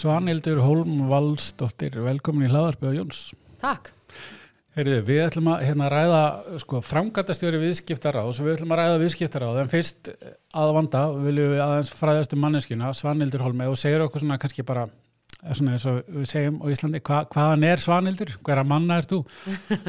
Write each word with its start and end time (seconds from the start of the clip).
Svanildur 0.00 0.62
Holm 0.64 1.08
Valsdóttir, 1.10 1.98
velkomin 2.00 2.46
í 2.46 2.48
hlaðarpi 2.48 2.88
á 2.88 2.92
Jóns. 2.96 3.18
Takk. 3.60 3.90
Heyrðu, 4.78 5.00
við 5.04 5.18
ætlum 5.26 5.50
að 5.52 5.64
hérna, 5.66 5.88
ræða 5.92 6.20
sko, 6.62 6.78
framgættastjóri 6.86 7.58
viðskiptaráð 7.60 8.30
og 8.30 8.46
við 8.46 8.54
ætlum 8.54 8.72
að 8.72 8.80
ræða 8.80 9.00
viðskiptaráð 9.02 9.58
en 9.60 9.72
fyrst 9.72 10.08
að 10.56 10.72
vanda 10.76 11.02
viljum 11.18 11.52
við 11.52 11.60
aðeins 11.66 11.90
fræðast 11.98 12.36
um 12.36 12.40
manneskina, 12.46 12.92
Svanildur 12.96 13.44
Holm 13.44 13.60
og 13.66 13.76
segir 13.82 14.06
okkur 14.06 14.24
svona 14.24 14.38
kannski 14.40 14.64
bara 14.64 14.86
svona 15.50 15.76
eins 15.76 15.84
og 15.90 16.00
við 16.06 16.30
segjum 16.32 16.62
á 16.64 16.66
Íslandi 16.72 17.02
hva, 17.04 17.20
hvaðan 17.34 17.68
er 17.68 17.84
Svanildur? 17.84 18.32
Hverja 18.46 18.64
manna 18.70 19.02
er 19.02 19.10
þú? 19.10 19.20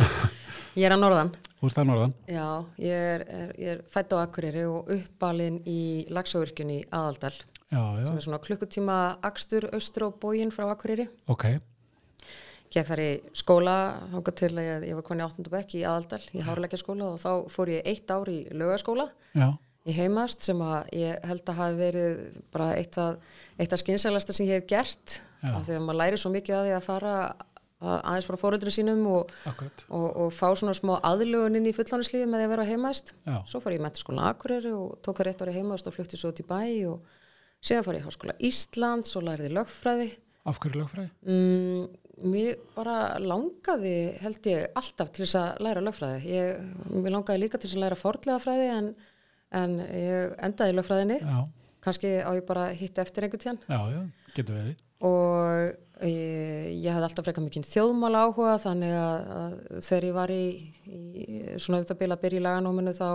ég 0.82 0.90
er 0.90 0.98
að 0.98 1.06
norðan. 1.06 1.32
Úr 1.62 1.78
það 1.78 1.88
norðan? 1.88 2.18
Já, 2.28 2.46
ég 2.84 3.08
er, 3.14 3.26
er, 3.30 3.56
ég 3.62 3.74
er 3.78 3.88
fætt 3.94 4.12
á 4.12 4.26
Akureyri 4.26 4.68
og 4.68 4.92
uppalinn 4.92 5.62
í 5.70 5.82
lagsauðurkjunni 6.12 6.82
Aðaldal 6.90 7.36
Já, 7.72 7.82
já. 8.02 8.06
sem 8.08 8.18
er 8.20 8.26
svona 8.26 8.40
klukkutíma 8.44 8.96
akstur 9.24 9.70
austur 9.74 10.08
á 10.08 10.10
bógin 10.12 10.52
frá 10.52 10.66
Akureyri. 10.72 11.08
Ok. 11.32 11.46
Gekk 12.72 12.88
þar 12.88 13.02
í 13.04 13.10
skóla, 13.36 13.76
hóka 14.14 14.32
til 14.36 14.54
að 14.56 14.64
ég, 14.68 14.86
ég 14.92 14.96
var 14.96 15.04
konið 15.08 15.26
8. 15.44 15.50
bekk 15.52 15.74
í 15.76 15.82
Aðaldal, 15.84 16.22
í 16.32 16.44
Hárleikjaskóla 16.46 17.10
og 17.14 17.20
þá 17.20 17.32
fór 17.52 17.72
ég 17.74 17.88
eitt 17.92 18.12
ár 18.16 18.30
í 18.32 18.38
lögaskóla 18.56 19.10
Já. 19.36 19.50
í 19.84 19.96
heimast 19.98 20.46
sem 20.48 20.60
að 20.64 20.88
ég 20.96 21.26
held 21.28 21.44
að 21.52 21.60
hafi 21.60 21.80
verið 21.82 22.22
bara 22.54 22.70
eitt 22.80 22.96
af, 23.02 23.18
eitt 23.60 23.76
af 23.76 23.82
skynsælasta 23.84 24.36
sem 24.38 24.48
ég 24.48 24.62
hef 24.62 24.70
gert 24.72 25.18
af 25.44 25.66
því 25.68 25.76
að 25.80 25.84
maður 25.90 26.00
læri 26.00 26.22
svo 26.22 26.32
mikið 26.32 26.56
að 26.62 26.68
því 26.70 26.76
að 26.78 26.86
fara 26.88 27.16
að- 27.82 28.02
aðeins 28.06 28.28
frá 28.30 28.38
fóruldri 28.40 28.72
sínum 28.72 29.04
og, 29.10 29.32
og, 29.90 30.08
og 30.22 30.32
fá 30.38 30.48
svona 30.56 30.76
smá 30.78 31.00
aðlögun 31.02 31.58
inn 31.60 31.66
í 31.68 31.74
fullónuslífi 31.76 32.28
með 32.30 32.44
því 32.44 32.46
að 32.48 32.52
vera 32.54 32.68
heimast. 32.70 33.12
Já. 33.26 33.40
Svo 33.50 33.60
fór 33.60 33.74
ég 33.76 33.82
í 33.82 33.84
metaskóla 33.84 34.28
Akureyri 34.32 34.72
og 34.78 35.00
tók 35.04 35.18
það 35.18 35.28
rétt 35.32 35.42
ári 35.44 35.56
heimast 35.60 35.90
og 35.90 35.96
flutti 35.98 36.16
svo 36.20 36.30
til 36.32 36.46
bæ 36.46 36.62
og 36.94 37.02
síðan 37.62 37.86
fór 37.86 37.98
ég 37.98 38.04
í 38.04 38.08
háskóla 38.10 38.36
Íslands 38.50 39.16
og 39.20 39.26
læriði 39.28 39.52
lögfræði. 39.56 40.08
Af 40.50 40.58
hverju 40.62 40.82
lögfræði? 40.82 41.12
Mm, 41.30 41.84
mér 42.32 42.56
bara 42.76 43.20
langaði 43.22 43.96
held 44.22 44.48
ég 44.50 44.78
alltaf 44.78 45.12
til 45.14 45.26
þess 45.26 45.38
að 45.38 45.62
læra 45.68 45.84
lögfræði. 45.86 46.22
Ég, 46.34 46.64
mér 46.96 47.16
langaði 47.18 47.44
líka 47.44 47.62
til 47.62 47.70
þess 47.70 47.78
að 47.78 47.86
læra 47.86 48.00
fordlega 48.00 48.42
fræði 48.42 48.70
en, 48.74 48.90
en 49.62 49.78
ég 49.86 50.34
endaði 50.42 50.78
lögfræðinni. 50.80 51.20
Já, 51.22 51.42
Kanski 51.82 52.12
á 52.22 52.30
ég 52.38 52.46
bara 52.46 52.68
hitt 52.78 52.98
eftir 53.02 53.26
einhvern 53.26 53.42
tíðan 53.42 53.62
já, 53.66 53.80
já, 53.90 54.02
getur 54.36 54.58
verið. 54.60 54.82
og 55.02 56.04
ég, 56.06 56.68
ég 56.78 56.92
hafði 56.94 57.08
alltaf 57.08 57.26
frekar 57.26 57.46
mikið 57.46 57.66
þjóðmála 57.72 58.26
áhuga 58.28 58.58
þannig 58.62 58.94
að, 58.98 59.32
að 59.38 59.56
þegar 59.88 60.06
ég 60.06 60.14
var 60.20 60.34
í, 60.36 60.44
í 60.86 61.26
svona 61.58 61.80
auðvitað 61.80 62.02
bila 62.04 62.18
að 62.18 62.22
byrja 62.26 62.42
í 62.42 62.46
laganóminu 62.46 62.94
þá, 62.94 63.10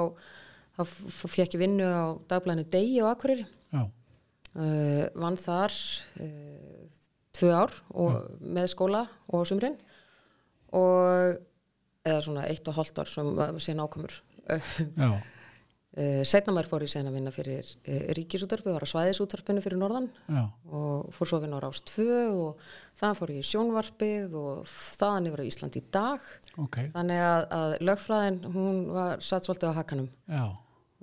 þá 0.78 0.82
fekk 1.30 1.54
ég 1.54 1.62
vinnu 1.62 1.86
á 1.86 2.06
dagblæðinu 2.26 2.66
Degi 2.74 2.98
og 3.06 3.12
Já, 3.14 3.46
uh, 4.56 5.04
vann 5.20 5.38
þar 5.40 5.76
uh, 6.24 6.82
tvö 7.36 7.52
ár 7.52 7.76
og, 7.92 8.18
með 8.40 8.72
skóla 8.72 9.06
og 9.28 9.46
sumrin. 9.48 9.78
Og 10.76 11.38
eða 12.06 12.20
svona 12.24 12.44
eitt 12.50 12.66
og 12.68 12.76
hálft 12.76 13.00
ár 13.00 13.10
sem 13.10 13.32
síðan 13.62 13.86
ákomur 13.86 14.12
uh, 14.52 15.16
setna 16.28 16.52
maður 16.52 16.68
fór 16.68 16.82
ég 16.84 16.90
síðan 16.92 17.06
að 17.08 17.14
vinna 17.16 17.30
fyrir 17.32 17.68
ríkisútvarpi, 18.18 18.68
var 18.68 18.84
að 18.84 18.90
svæðisútvarpinu 18.90 19.62
fyrir 19.64 19.80
norðan 19.80 20.10
já, 20.28 20.42
og 20.68 21.06
fór 21.16 21.30
svo 21.30 21.38
að 21.38 21.46
vinna 21.46 21.56
á 21.56 21.64
Rás 21.64 21.80
2 21.88 22.04
og 22.34 22.66
þaðan 23.00 23.16
fór 23.16 23.32
ég 23.32 23.40
í 23.40 23.48
sjónvarpið 23.48 24.36
og 24.36 24.74
þaðan 25.00 25.30
yfir 25.30 25.40
á 25.40 25.48
Ísland 25.48 25.78
í 25.80 25.82
dag. 25.96 26.28
Ok, 26.60 26.78
þannig 26.92 27.22
að, 27.30 27.46
að 27.56 27.76
lögfræðin 27.88 28.38
hún 28.52 28.82
var 28.92 29.24
satt 29.24 29.48
svolítið 29.48 29.72
á 29.72 29.78
hakanum. 29.80 30.10
Já, 30.28 30.44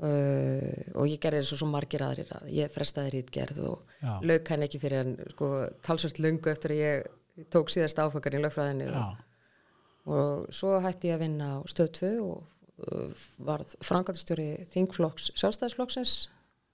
uh, 0.03 0.93
og 0.99 1.09
ég 1.09 1.19
gerði 1.21 1.41
þessu 1.43 1.59
svo 1.61 1.69
margir 1.71 2.03
aðrir 2.05 2.31
að 2.37 2.49
ég 2.53 2.71
frestaði 2.73 3.17
rítgerð 3.17 3.61
og 3.69 3.99
Já. 3.99 4.13
lög 4.23 4.45
kann 4.47 4.65
ekki 4.65 4.81
fyrir 4.81 5.03
en 5.03 5.13
sko, 5.33 5.51
talsvört 5.85 6.21
lungu 6.23 6.51
eftir 6.51 6.75
að 6.75 6.81
ég 6.81 7.45
tók 7.53 7.71
síðast 7.73 8.01
áfengar 8.01 8.37
í 8.37 8.41
lögfræðinni 8.43 8.89
já, 8.89 8.97
og, 8.99 10.13
og 10.13 10.53
svo 10.53 10.75
hætti 10.83 11.09
ég 11.09 11.17
að 11.17 11.25
vinna 11.25 11.49
á 11.55 11.59
stöð 11.71 11.91
2 11.99 12.11
og 12.21 12.43
uh, 12.91 13.27
varð 13.47 13.75
frangatastjóri 13.85 14.47
Þingflokks 14.73 15.31
sjálfstæðisflokksins. 15.39 16.15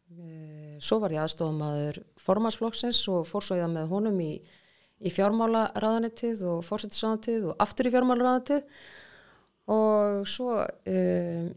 Uh, 0.10 0.76
svo 0.84 1.00
var 1.04 1.14
ég 1.16 1.24
aðstofamaður 1.24 2.02
formansflokksins 2.20 3.04
og 3.14 3.28
fór 3.30 3.46
svo 3.46 3.60
ég 3.60 3.70
með 3.72 3.92
honum 3.94 4.20
í, 4.24 4.32
í 5.00 5.14
fjármálaráðanetið 5.16 6.44
og 6.50 6.64
fórsetisráðanetið 6.68 7.52
og 7.52 7.62
aftur 7.64 7.88
í 7.88 7.94
fjármálaráðanetið 7.96 8.82
og 9.70 10.26
svo 10.28 10.58
uh, 10.66 11.52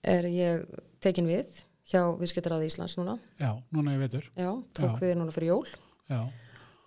er 0.00 0.30
ég 0.30 0.64
tekin 1.00 1.26
við 1.30 1.62
hjá 1.90 2.04
viðskiptaráði 2.20 2.68
Íslands 2.70 2.94
núna 3.00 3.16
já, 3.40 3.50
núna 3.74 3.96
ég 3.96 4.04
veitur. 4.04 4.28
já, 4.36 4.50
tók 4.76 4.94
Já. 4.94 5.00
við 5.02 5.16
núna 5.18 5.32
fyrir 5.34 5.52
jól 5.54 5.66
Já, 6.10 6.20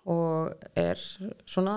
og 0.04 0.52
er 0.76 1.00
svona 1.48 1.74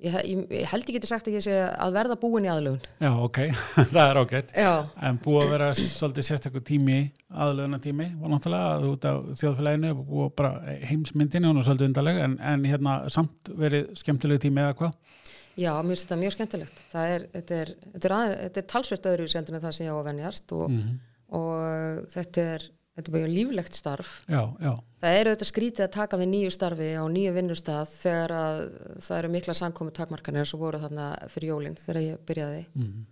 ég, 0.00 0.12
ég, 0.28 0.64
held 0.68 0.82
ekki 0.84 0.94
geti 0.98 1.08
sagt 1.08 1.28
sé 1.44 1.54
að 1.56 1.94
verða 1.96 2.16
búin 2.20 2.44
í 2.44 2.50
aðlögun 2.52 2.82
já, 3.00 3.10
ok, 3.24 3.38
það 3.92 4.02
er 4.10 4.20
ágætt. 4.20 4.52
já, 4.56 4.72
En 5.08 5.18
búið 5.24 5.44
að 5.46 5.52
vera 5.54 5.68
svolítið 5.78 6.26
sérstakur 6.28 6.64
tími, 6.68 6.98
aðlöðuna 7.32 7.80
tími, 7.84 8.10
var 8.20 8.32
náttúrulega 8.34 8.92
út 8.92 9.08
af 9.08 9.22
þjóðfélaginu 9.40 9.92
og 9.96 10.34
bara 10.36 10.76
heimsmyndinu 10.90 11.52
og 11.54 11.64
svolítið 11.64 11.90
undarleg, 11.90 12.20
en, 12.26 12.38
en 12.40 12.64
hérna 12.68 12.98
samt 13.12 13.52
verið 13.56 13.92
skemmtilegu 14.00 14.44
tími 14.46 14.64
eða 14.64 14.76
hvað? 14.82 14.96
já, 15.56 15.72
mér 15.80 15.94
finnst 15.96 16.04
þetta 16.10 16.20
mjög 16.20 16.34
skemmtilegt 16.36 16.80
það 16.92 17.12
er, 17.16 17.22
þetta 17.32 17.60
er, 17.62 17.74
þetta 17.96 18.08
er, 18.20 18.34
þetta 18.44 18.60
er 18.60 18.66
talsvert 18.76 19.06
öðru 19.14 19.28
seldur 19.32 19.56
en 19.56 19.62
það 19.64 19.76
sem 19.78 19.86
ég 19.88 19.92
á 19.92 19.96
að 19.96 20.08
venjast 20.12 20.52
og, 20.56 20.66
Mhm. 20.72 20.96
Og 21.34 22.06
þetta 22.12 22.48
er 22.56 22.70
þetta 22.96 23.10
er 23.10 23.16
bara 23.16 23.30
líflegt 23.30 23.76
starf. 23.76 24.12
Já, 24.30 24.40
já, 24.62 24.72
það 25.02 25.18
er 25.18 25.30
auðvitað 25.30 25.50
skrítið 25.50 25.84
að 25.84 25.92
taka 25.96 26.20
við 26.20 26.30
nýju 26.32 26.52
starfi 26.54 26.88
á 26.96 27.04
nýju 27.12 27.34
vinnustað 27.36 27.92
þegar 27.92 28.34
að 28.36 28.60
það 29.04 29.18
eru 29.18 29.32
mikla 29.34 29.56
samkomi 29.60 29.94
takmarkanir 29.96 30.54
og 30.56 30.62
voru 30.62 30.80
þarna 30.80 31.10
fyrir 31.32 31.52
jólinn 31.52 31.76
þegar 31.80 32.02
ég 32.02 32.22
byrjaði. 32.28 32.62
Mm. 32.76 33.02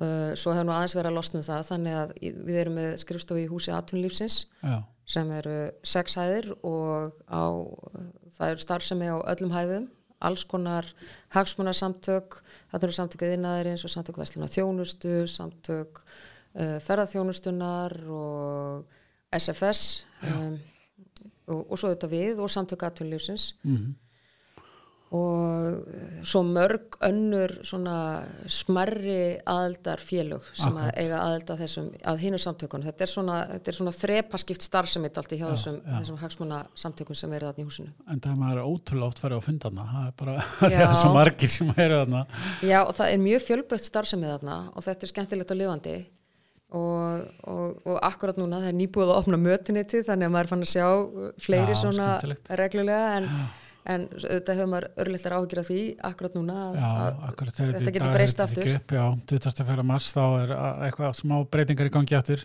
uh, 0.00 0.30
svo 0.38 0.54
hefur 0.56 0.68
nú 0.68 0.76
aðeins 0.76 0.96
verið 0.96 1.12
að 1.12 1.18
losna 1.18 1.42
um 1.42 1.48
það 1.50 1.66
þannig 1.70 1.98
að 2.02 2.14
við 2.22 2.60
erum 2.62 2.78
með 2.80 2.94
skrifstofi 3.04 3.44
í 3.44 3.50
húsi 3.50 3.74
atvinnlífsins 3.76 4.38
já, 4.62 4.78
sem 5.16 5.34
eru 5.36 5.58
sex 5.84 6.16
hæðir 6.16 6.48
og 6.62 7.20
á, 7.28 7.44
það 8.38 8.54
eru 8.54 8.64
starfsemi 8.64 9.10
á 9.12 9.16
öllum 9.34 9.52
hæðum, 9.52 9.90
alls 10.24 10.46
konar 10.48 10.88
hagsmunarsamtök, 11.36 12.40
þetta 12.72 12.88
eru 12.88 12.96
samtökuð 12.96 13.36
innaðarins 13.36 13.84
og 13.84 13.92
samtök 13.92 14.22
vestluna 14.22 14.48
þjónustu, 14.48 15.18
samtök 15.28 16.00
uh, 16.56 16.78
ferðarþjónustunar 16.84 17.98
og 18.08 18.96
SFS 19.36 19.84
um, 20.24 20.56
og, 21.46 21.62
og 21.70 21.78
svo 21.78 21.92
þetta 21.92 22.10
við 22.10 22.42
og 22.42 22.50
samtök 22.52 22.84
atvinnlífsins 22.88 23.52
mm. 23.66 23.84
og 25.16 25.76
eh, 25.76 26.16
svo 26.26 26.42
mörg 26.46 26.96
önnur 27.06 27.54
svona 27.66 27.98
smerri 28.50 29.36
aðeldar 29.46 30.02
félög 30.02 30.48
sem 30.52 30.72
að 30.72 30.88
Akkurat. 30.88 30.98
eiga 31.02 31.20
aðelda 31.22 31.58
þessum 31.60 31.92
að 32.12 32.24
hinu 32.24 32.40
samtökunum. 32.42 32.88
Þetta 32.88 33.06
er 33.06 33.12
svona, 33.12 33.36
þetta 33.52 33.72
er 33.72 33.78
svona 33.78 33.94
þrepaskipt 34.00 34.66
starfsemitt 34.66 35.20
allt 35.22 35.36
í 35.36 35.40
hjá 35.40 35.46
þessum, 35.52 35.78
þessum 35.92 36.18
hagsmuna 36.24 36.60
samtökum 36.82 37.18
sem 37.18 37.38
eru 37.38 37.50
þarna 37.50 37.62
í 37.62 37.68
húsinu. 37.68 37.94
en 38.10 38.24
það 38.24 38.32
er 38.32 38.42
maður 38.42 38.66
ótrúlega 38.66 39.12
oft 39.12 39.22
farið 39.22 39.38
á 39.38 39.46
fundana, 39.46 39.88
það 39.92 40.10
er 40.10 40.18
bara, 40.24 40.36
það 40.58 40.76
Já. 40.80 40.90
svo 41.04 41.14
margir 41.14 41.54
sem 41.54 41.72
eru 41.76 42.02
þarna. 42.02 42.26
Já, 42.66 42.80
og 42.82 42.94
það 42.98 43.14
er 43.14 43.24
mjög 43.28 43.48
fjölbreytt 43.50 43.90
starfsemið 43.92 44.36
þarna 44.36 44.60
og 44.74 44.88
þetta 44.90 45.06
er 45.06 45.14
skemmtilegt 45.14 45.54
og 45.54 45.62
lifandi 45.62 45.98
og, 46.76 47.26
og, 47.50 47.76
og 47.88 48.00
akkurat 48.10 48.38
núna 48.40 48.62
það 48.62 48.70
er 48.72 48.80
nýbúið 48.82 49.12
að 49.12 49.20
opna 49.22 49.38
mötuniti 49.40 50.02
þannig 50.06 50.28
að 50.30 50.34
maður 50.38 50.50
fann 50.54 50.66
að 50.66 50.72
sjá 50.76 50.88
fleiri 51.46 51.76
Já, 51.76 51.80
svona 51.84 52.08
skemmtilegt. 52.16 52.50
reglulega 52.60 53.14
en, 53.20 53.28
en 53.86 54.04
auðvitað 54.10 54.56
hefur 54.58 54.70
maður 54.72 54.86
örlítlar 55.04 55.34
áhyggjur 55.36 55.60
af 55.62 55.68
því 55.70 55.80
akkurat 56.08 56.36
núna 56.38 56.54
að, 56.64 56.78
Já, 56.80 56.88
að 57.06 57.20
akkurat 57.30 57.58
þegar 57.60 57.76
þetta 57.78 57.92
getur 57.96 58.14
breyst 58.16 58.40
er 58.42 58.48
þetta 58.50 58.62
aftur. 58.62 58.72
Upp, 58.80 58.94
já, 58.96 59.04
24. 59.46 59.84
mars 59.92 60.08
þá 60.16 60.22
er 60.42 60.54
að- 60.56 60.80
eitthvað 60.88 61.12
smá 61.20 61.36
breytingar 61.54 61.90
í 61.90 61.92
gangi 61.94 62.16
aftur. 62.18 62.42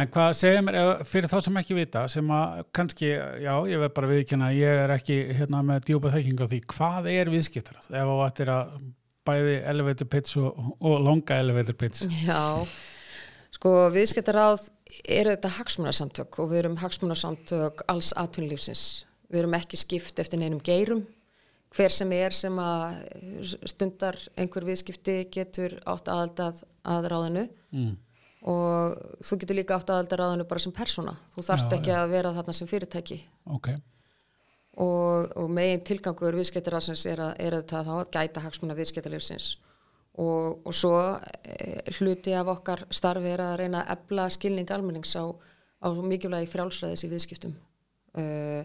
En 0.00 0.08
hvað 0.14 0.30
segir 0.40 0.64
mér, 0.64 0.78
ef- 0.80 1.02
fyrir 1.10 1.28
þá 1.32 1.36
sem 1.44 1.60
ekki 1.60 1.76
vita, 1.76 2.06
sem 2.08 2.32
að 2.38 2.62
kannski, 2.78 3.10
já, 3.44 3.52
ég 3.74 3.82
verð 3.84 3.94
bara 3.98 4.10
viðkynna, 4.14 4.48
ég 4.56 4.80
er 4.86 4.94
ekki 4.96 5.18
hérna 5.36 5.60
með 5.68 5.84
djúpa 5.90 6.14
þekking 6.16 6.40
á 6.40 6.46
því, 6.54 6.62
hvað 6.72 7.10
er 7.12 7.32
viðskiptarað? 7.36 7.90
Ef 8.00 8.08
þú 8.14 8.16
ættir 8.30 8.54
að 8.56 8.72
bæði 9.28 9.58
elevator 9.68 10.08
pitch 10.16 10.38
og, 10.40 10.62
og 10.80 10.96
longa 11.04 11.36
elevator 11.44 11.76
pitch. 11.76 12.06
Já, 12.24 12.40
sko 13.54 13.70
viðskiptaráð 13.94 14.68
eru 15.04 15.32
þetta 15.34 15.52
hagsmunarsamtök 15.58 16.38
og 16.42 16.50
við 16.50 16.62
erum 16.64 16.76
hagsmunarsamtök 16.80 17.84
alls 17.90 18.12
atvinnulífsins. 18.18 18.84
Við 19.30 19.44
erum 19.44 19.56
ekki 19.58 19.78
skipt 19.78 20.18
eftir 20.18 20.40
neinum 20.42 20.62
geirum. 20.66 21.04
Hver 21.70 21.92
sem 21.94 22.10
er 22.16 22.34
sem 22.34 22.56
að 22.58 23.52
stundar 23.70 24.16
einhver 24.34 24.64
viðskipti 24.66 25.20
getur 25.30 25.76
átt 25.86 26.10
aðaldað 26.10 26.64
að 26.84 27.10
ráðinu 27.12 27.48
Mm. 27.70 27.92
og 28.42 28.96
þú 29.22 29.36
getur 29.38 29.54
líka 29.60 29.76
átt 29.76 29.90
aðaldað 29.92 30.16
að 30.16 30.20
ráðinu 30.24 30.46
bara 30.50 30.62
sem 30.64 30.72
persóna. 30.74 31.12
Þú 31.36 31.44
þarft 31.46 31.74
ekki 31.76 31.92
að 31.94 32.10
vera 32.10 32.32
þarna 32.34 32.54
sem 32.58 32.66
fyrirtæki 32.66 33.20
Ok, 33.46 33.68
og, 34.74 35.30
og 35.38 35.50
megin 35.54 35.84
tilgangur 35.86 36.34
viðskiptaráðsins 36.34 37.04
er, 37.06 37.22
er 37.38 37.60
þetta 37.60 37.84
þá 37.86 37.92
að 38.00 38.10
gæta 38.16 38.42
hagsmuna 38.42 38.74
viðskiptalífsins 38.78 39.52
og, 40.18 40.66
og 40.66 40.74
svo 40.74 40.96
e, 41.44 41.80
hluti 41.98 42.34
af 42.34 42.50
okkar 42.50 42.86
starfi 42.90 43.30
er 43.30 43.44
að 43.44 43.56
reyna 43.62 43.84
að 43.84 43.94
ebla 43.94 44.26
skilning 44.32 44.70
almennings 44.74 45.14
á, 45.14 45.24
á 45.30 45.88
mikilvægi 45.94 46.50
frjálsræðis 46.50 47.06
í 47.06 47.10
viðskiptum. 47.12 47.56
Uh, 48.18 48.64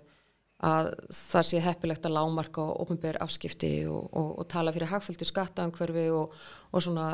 að 0.65 0.93
það 1.13 1.47
sé 1.49 1.59
heppilegt 1.61 2.05
að 2.07 2.15
lámarka 2.15 2.63
og 2.63 2.85
ofinbér 2.85 3.19
afskipti 3.21 3.73
og, 3.91 4.07
og, 4.15 4.29
og 4.39 4.47
tala 4.49 4.73
fyrir 4.73 4.89
hagfæltu 4.89 5.27
skattaumhverfi 5.27 6.07
og, 6.15 6.33
og 6.71 6.81
svona 6.81 7.09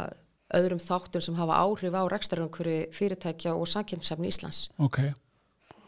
öðrum 0.55 0.79
þáttum 0.83 1.23
sem 1.25 1.35
hafa 1.39 1.57
áhrif 1.63 1.95
á 1.97 2.03
rekstarumhverfi 2.11 2.93
fyrirtækja 2.95 3.55
og 3.57 3.67
samkjömsefni 3.71 4.31
Íslands. 4.31 4.69
Ok, 4.79 5.01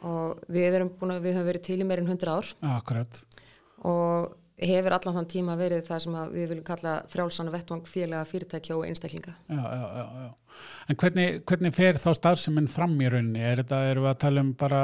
og 0.03 0.43
við 0.51 0.79
erum 0.79 0.91
búin 0.99 1.15
að 1.15 1.27
við 1.27 1.37
höfum 1.37 1.49
verið 1.51 1.65
til 1.67 1.79
í 1.79 1.87
meirinn 1.87 2.09
100 2.09 2.33
ár. 2.33 2.49
Akkurat. 2.73 3.21
Og 3.87 4.33
hefur 4.61 4.93
allan 4.93 5.17
þann 5.17 5.29
tíma 5.31 5.55
verið 5.57 5.81
það 5.87 6.01
sem 6.03 6.15
við 6.33 6.47
viljum 6.51 6.65
kalla 6.67 6.93
frjálsana 7.09 7.53
vettvang 7.53 7.87
félaga 7.89 8.27
fyrirtækja 8.29 8.77
og 8.77 8.85
einstaklinga. 8.87 9.33
já, 9.49 9.63
já, 9.63 9.85
já, 9.97 10.05
já. 10.23 10.31
En 10.87 10.99
hvernig, 11.01 11.39
hvernig 11.49 11.73
fer 11.73 11.97
þá 11.97 12.09
starfseminn 12.19 12.69
fram 12.69 12.93
í 13.01 13.09
rauninni? 13.09 13.41
Er 13.41 13.63
þetta, 13.63 13.79
erum 13.89 14.05
við 14.05 14.11
að 14.11 14.19
tala 14.21 14.43
um 14.45 14.51
bara 14.59 14.83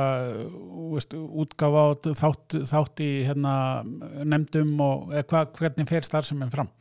veist, 0.95 1.13
útgáfa 1.13 1.85
á 1.85 1.87
þátt, 2.23 2.57
þátt 2.71 3.03
í 3.05 3.09
hérna, 3.27 3.53
nefndum 4.25 4.73
og 4.81 5.13
hva, 5.29 5.45
hvernig 5.59 5.89
fer 5.91 6.07
starfseminn 6.07 6.53
fram? 6.53 6.71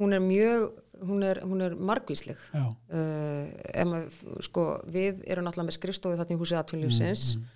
Hún 0.00 0.16
er 0.16 0.24
mjög, 0.24 0.66
hún 1.06 1.22
er, 1.28 1.42
hún 1.44 1.62
er 1.62 1.76
margvísleg. 1.76 2.42
Uh, 2.56 3.46
ef 3.70 3.86
maður, 3.86 4.20
sko, 4.48 4.66
við 4.90 5.22
erum 5.28 5.46
náttúrulega 5.46 5.70
með 5.70 5.78
skrifstofu 5.78 6.18
þarna 6.18 6.36
í 6.36 6.40
húsið 6.40 6.62
atvinnlífsins 6.64 7.26
mm, 7.36 7.48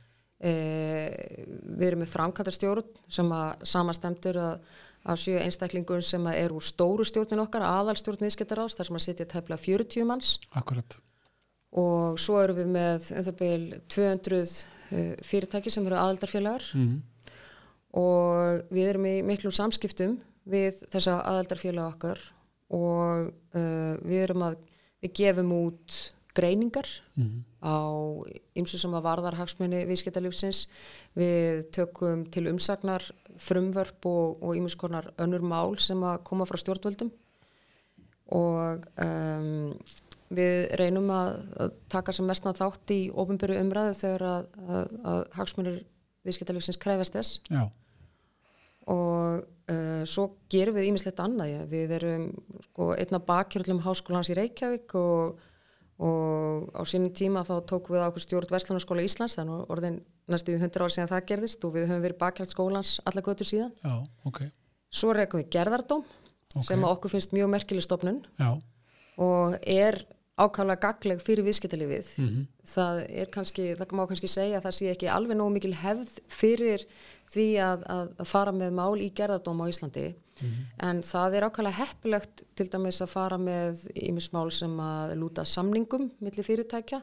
við 0.44 1.86
erum 1.88 2.02
með 2.04 2.10
framkvæmdarstjórn 2.12 2.88
sem 3.08 3.30
að 3.32 3.64
samastemdur 3.70 4.38
að, 4.42 4.66
að 5.04 5.20
sjö 5.22 5.38
einstaklingum 5.44 6.02
sem 6.04 6.26
er 6.32 6.52
úr 6.52 6.64
stóru 6.64 7.06
stjórnin 7.06 7.42
okkar, 7.44 7.64
aðalstjórn 7.64 8.20
viðskiptaráðs 8.24 8.76
þar 8.78 8.88
sem 8.90 8.98
að 8.98 9.04
sitja 9.06 9.26
tæpla 9.30 9.56
40 9.60 10.04
manns 10.08 10.34
akkurat. 10.52 10.98
og 11.72 12.18
svo 12.20 12.40
erum 12.42 12.56
við 12.60 12.70
með 12.74 13.10
um 13.14 13.24
það 13.28 13.38
byrjum 13.40 13.82
200 13.96 14.42
uh, 14.44 15.14
fyrirtæki 15.24 15.70
sem 15.72 15.86
eru 15.86 15.96
aðaldarfélagar 16.02 16.68
Mm. 16.74 17.02
og 17.94 18.64
við 18.74 18.88
erum 18.90 19.06
í 19.06 19.16
miklum 19.22 19.54
samskiptum 19.54 20.18
við 20.50 20.82
þessa 20.92 21.20
aðaldarfélag 21.24 21.94
okkar 21.94 22.20
og 22.74 23.30
uh, 23.30 23.94
við 24.02 24.22
erum 24.26 24.42
að 24.50 24.58
við 25.04 25.12
gefum 25.20 25.52
út 25.56 25.98
greiningar 26.34 26.88
Mm. 27.14 27.44
á 27.62 27.78
ymsu 28.58 28.78
sem 28.78 28.90
að 28.90 29.04
varðar 29.06 29.36
hagsmunni 29.38 29.84
viðskiptalífsins 29.86 30.64
við 31.14 31.68
tökum 31.70 32.24
til 32.34 32.48
umsagnar 32.50 33.04
frumvörp 33.38 34.06
og, 34.10 34.42
og 34.42 34.56
ymsu 34.58 34.78
konar 34.80 35.12
önnur 35.18 35.44
mál 35.46 35.78
sem 35.78 36.02
að 36.02 36.24
koma 36.26 36.46
frá 36.48 36.58
stjórnvöldum 36.58 37.12
og 38.34 38.88
um, 38.98 39.78
við 40.34 40.74
reynum 40.80 41.10
að, 41.14 41.38
að 41.60 41.72
taka 41.92 42.12
sem 42.16 42.26
mestna 42.26 42.54
þátt 42.56 42.90
í 42.90 43.00
ofinbyrju 43.14 43.60
umræðu 43.62 43.94
þegar 44.00 44.26
að, 44.32 44.46
að, 44.66 44.94
að 45.12 45.22
hagsmunir 45.38 45.80
viðskiptalífsins 46.26 46.80
krefast 46.82 47.14
þess 47.14 47.40
Já, 47.52 47.68
og 48.90 49.44
uh, 49.70 50.02
svo 50.08 50.26
gerum 50.52 50.76
við 50.76 50.90
ímislegt 50.90 51.20
annað, 51.22 51.52
já. 51.54 51.60
við 51.70 51.94
erum 51.98 52.26
sko, 52.68 52.90
einna 52.98 53.20
bakkjörlum 53.24 53.82
háskólans 53.84 54.30
í 54.32 54.36
Reykjavík 54.38 54.96
og, 54.98 55.38
og 55.98 56.70
á 56.74 56.82
sínum 56.88 57.12
tíma 57.14 57.44
þá 57.46 57.54
tókum 57.70 57.94
við 57.94 58.02
á 58.02 58.08
okkur 58.10 58.24
stjórn 58.24 58.50
Vestlunarskóla 58.50 59.04
Íslands, 59.06 59.36
þannig 59.38 59.60
að 59.60 59.70
orðin 59.74 60.00
næstu 60.28 60.56
100 60.58 60.82
ár 60.82 60.90
síðan 60.94 61.10
það 61.12 61.26
gerðist 61.30 61.64
og 61.64 61.74
við 61.76 61.86
höfum 61.90 62.02
verið 62.02 62.18
bakkjörl 62.18 62.50
skólans 62.50 62.96
alla 63.06 63.22
götur 63.22 63.46
síðan. 63.46 63.72
já, 63.84 63.94
ok. 64.26 64.40
Svo 64.90 65.12
reykum 65.14 65.40
við 65.42 65.50
gerðardóm 65.54 66.04
Ok. 66.54 66.64
sem 66.68 66.82
okkur 66.86 67.10
finnst 67.10 67.32
mjög 67.34 67.48
merkileg 67.50 67.82
stofnun 67.82 68.20
Já, 68.38 68.60
og 69.18 69.56
er 69.66 70.04
ákvæmlega 70.38 70.80
gagleg 70.82 71.20
fyrir 71.22 71.44
viðskiptalífið. 71.46 72.06
Mhm. 72.18 72.46
Það 72.66 73.00
er 73.10 73.26
kannski, 73.30 73.74
það 73.78 73.92
má 73.94 74.06
kannski 74.08 74.26
segja 74.30 74.58
að 74.58 74.64
það 74.66 74.74
sé 74.74 74.90
ekki 74.90 75.08
alveg 75.10 75.36
nógu 75.38 75.52
mikil 75.54 75.74
hefð 75.74 76.18
fyrir 76.28 76.84
því 77.30 77.46
að, 77.62 77.84
að 77.86 78.24
fara 78.26 78.50
með 78.52 78.72
mál 78.74 78.98
í 78.98 79.10
gerðardóm 79.14 79.62
á 79.62 79.66
Íslandi 79.70 80.14
en 80.82 81.02
það 81.06 81.36
er 81.36 81.46
ákvæmlega 81.48 81.78
heppilegt 81.78 82.42
til 82.56 82.68
dæmis 82.72 83.00
að 83.04 83.12
fara 83.12 83.38
með 83.38 83.84
ímismál 83.94 84.50
sem 84.52 84.74
að 84.80 85.14
lúta 85.20 85.44
samningum 85.44 86.10
millir 86.20 86.46
fyrirtækja 86.46 87.02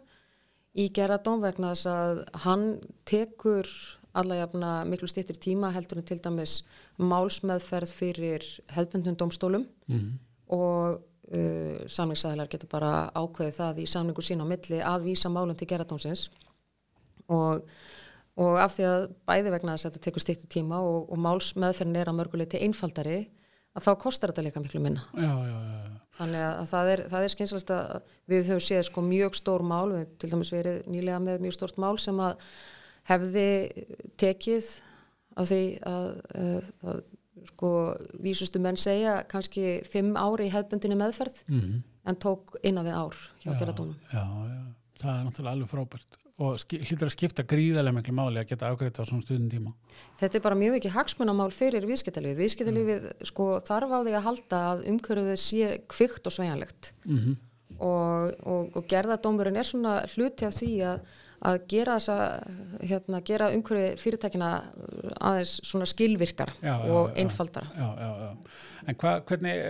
í 0.76 0.90
gerðardóm 0.96 1.42
vegna 1.44 1.74
þess 1.74 1.88
að 1.92 2.24
hann 2.46 2.66
tekur 3.06 3.68
alla 4.14 4.36
jafna 4.42 4.72
miklu 4.88 5.08
stýttir 5.08 5.40
tíma 5.40 5.72
heldur 5.72 6.02
en 6.02 6.08
til 6.08 6.20
dæmis 6.20 6.62
málsmeðferð 7.00 7.94
fyrir 7.96 8.44
hefðbundnum 8.76 9.16
dómstólum. 9.16 9.66
Mhm. 9.88 10.20
og 10.52 11.00
uh, 11.32 11.88
samningsæðilar 11.88 12.50
getur 12.52 12.68
bara 12.72 13.10
ákveðið 13.16 13.58
það 13.58 13.78
í 13.80 13.88
samningu 13.88 14.24
sín 14.26 14.44
á 14.44 14.46
milli 14.50 14.82
að 14.84 15.06
vísa 15.08 15.32
málum 15.32 15.56
til 15.56 15.68
gerðardómsins. 15.70 16.28
Og, 17.32 17.64
og 18.40 18.58
af 18.62 18.74
því 18.76 18.88
að 18.88 19.06
bæði 19.28 19.54
vegna 19.56 19.76
þess 19.76 19.88
að 19.88 19.92
þetta 19.92 20.06
tekur 20.08 20.24
stýttir 20.24 20.52
tíma 20.52 20.82
og, 20.86 21.10
og 21.12 21.22
málsmeðferðin 21.26 22.00
er 22.00 22.12
að 22.12 22.18
mörguleiti 22.20 22.62
einfaldari 22.64 23.18
að 23.76 23.86
þá 23.86 23.92
kostar 24.04 24.32
þetta 24.32 24.46
líka 24.48 24.64
miklu 24.64 24.82
minna. 24.84 25.04
Já, 25.16 25.32
já, 25.48 25.58
já. 25.58 26.00
þannig 26.18 26.46
að 26.48 26.66
það 26.72 26.92
er, 26.94 27.04
er 27.22 27.34
skynsalegt 27.36 27.74
að 27.76 28.16
við 28.34 28.50
höfum 28.52 28.66
séð 28.68 28.84
sko 28.88 29.04
mjög 29.08 29.38
stór 29.40 29.66
mál. 29.68 29.88
Við 29.94 30.10
til 30.20 30.32
dæmis 30.34 30.54
verið 30.56 30.82
nýlega 30.92 31.22
með 31.24 31.46
mjög 31.46 31.58
stórt 31.58 31.80
mál 31.82 31.96
sem 32.04 32.20
að 32.24 32.50
hefði 33.12 33.48
tekið 34.22 34.74
að 35.40 35.54
því 35.54 35.64
að, 35.88 36.10
að, 36.42 36.68
að 36.92 37.00
sko 37.52 37.70
vísustu 38.22 38.60
menn 38.62 38.78
segja 38.78 39.22
kannski 39.32 39.80
fimm 39.88 40.18
ári 40.20 40.50
í 40.50 40.54
hefbundinni 40.54 41.00
meðferð 41.00 41.40
Mm 41.48 41.80
en 42.08 42.18
tók 42.18 42.56
innan 42.66 42.88
við 42.88 42.98
ár 42.98 43.18
hjá 43.44 43.52
gerðardónum. 43.54 43.98
já, 44.10 44.24
já, 44.24 44.62
það 45.02 45.14
er 45.14 45.26
náttúrulega 45.28 45.54
alveg 45.56 45.72
frábært 45.72 46.20
og 46.42 46.58
hlýtur 46.72 47.06
að 47.06 47.14
skipta 47.14 47.46
gríðarlega 47.46 47.98
miklu 48.00 48.16
máli 48.18 48.42
að 48.42 48.50
geta 48.50 48.72
afgreita 48.72 49.06
á 49.06 49.10
svona 49.10 49.26
stundin 49.26 49.52
tíma. 49.52 49.76
Þetta 50.22 50.40
er 50.40 50.46
bara 50.48 50.58
mjög 50.58 50.78
mikið 50.80 50.96
hagsmunamál 50.96 51.52
fyrir 51.54 51.86
viðskiptalífið. 51.90 52.42
Viðskiptalífið 52.42 53.08
sko 53.30 53.48
þarf 53.68 53.94
á 53.94 54.00
því 54.02 54.18
að 54.18 54.28
halda 54.28 54.66
að 54.72 54.84
umhverfið 54.92 55.40
sé 55.44 55.72
kvikt 55.92 56.28
og 56.28 56.38
sveigjanlegt 56.40 56.94
Mm 57.06 57.40
og, 57.82 58.32
og, 58.46 58.78
og 58.78 58.88
gerðardómurinn 58.90 59.60
er 59.60 59.68
svona 59.68 59.98
hluti 60.14 60.48
af 60.48 60.56
því 60.58 60.72
að, 60.86 61.02
að 61.50 61.60
gera 61.74 61.98
þessa, 61.98 62.18
hérna, 62.92 63.22
gera 63.26 63.50
umhverfi 63.56 64.02
fyrirtækina 64.02 64.52
aðeins 65.18 65.58
svona 65.68 65.88
skilvirkar 65.90 66.54
Já, 66.62 66.76
og 66.86 67.12
já. 67.12 67.16
einfaldara. 67.24 67.72
Já, 67.78 67.90
já, 67.98 68.12
já. 68.26 68.32
En 68.88 69.00
hva, 69.02 69.16
hvernig, 69.30 69.64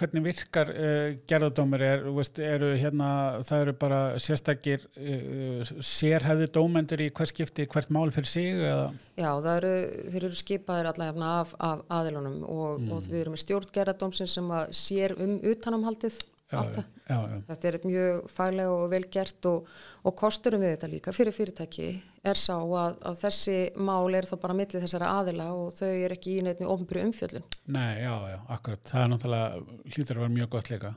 hvernig 0.00 0.24
virkar 0.24 0.70
uh, 0.74 1.14
gerðardómur? 1.30 1.82
Er, 1.86 2.00
þú 2.06 2.14
veist, 2.16 2.38
eru 2.42 2.72
hérna, 2.80 3.08
það 3.46 3.62
eru 3.64 3.74
bara 3.84 4.00
sérstakir 4.22 4.86
uh, 4.98 5.62
sérhæði 5.86 6.48
dómendur 6.54 7.02
í 7.04 7.10
hvers 7.14 7.30
skipti 7.34 7.68
hvert 7.70 7.92
mál 7.94 8.10
fyrir 8.14 8.30
sig 8.30 8.58
eða? 8.58 8.88
Já, 9.14 9.30
það 9.44 9.50
eru, 9.60 9.72
þeir 10.10 10.28
eru 10.30 10.40
skipaðir 10.42 10.90
allavega 10.90 11.32
af, 11.40 11.54
af 11.70 11.84
aðilunum 12.00 12.40
og, 12.44 12.62
Mm. 12.74 12.90
og 12.96 13.04
við 13.06 13.20
erum 13.20 13.34
með 13.36 13.44
stjórn 13.44 13.70
gerðardómsins 13.76 14.32
sem 14.34 14.48
að 14.50 14.72
sér 14.74 15.14
um 15.22 15.36
utanamhaldið 15.46 16.16
Allt 16.52 16.76
já, 16.76 16.84
já. 17.08 17.38
Þetta 17.48 17.68
er 17.68 17.78
mjög 17.84 18.26
faglega 18.30 18.72
og 18.74 18.90
vel 18.92 19.04
gert 19.12 19.48
og, 19.48 19.70
og 20.04 20.16
kosturum 20.18 20.62
við 20.62 20.74
þetta 20.74 20.90
líka 20.92 21.14
fyrir 21.16 21.34
fyrirtæki 21.34 21.88
er 22.24 22.40
sá 22.40 22.56
að, 22.56 22.98
að 23.00 23.18
þessi 23.22 23.56
mál 23.76 24.14
er 24.16 24.28
þá 24.28 24.34
bara 24.42 24.56
millið 24.58 24.84
þessara 24.84 25.12
aðila 25.20 25.48
og 25.56 25.72
þau 25.76 25.88
er 25.90 26.14
ekki 26.16 26.38
í 26.38 26.44
neittni 26.44 26.68
ofnbyrju 26.68 27.08
umfjöllun. 27.08 27.48
Nei, 27.74 28.04
já, 28.04 28.14
já, 28.34 28.38
akkurat. 28.56 28.84
Það 28.90 29.02
er 29.02 29.10
náttúrulega, 29.12 29.64
hlýtur 29.94 30.18
að 30.20 30.24
vera 30.24 30.36
mjög 30.36 30.52
gott 30.54 30.70
líka. 30.72 30.94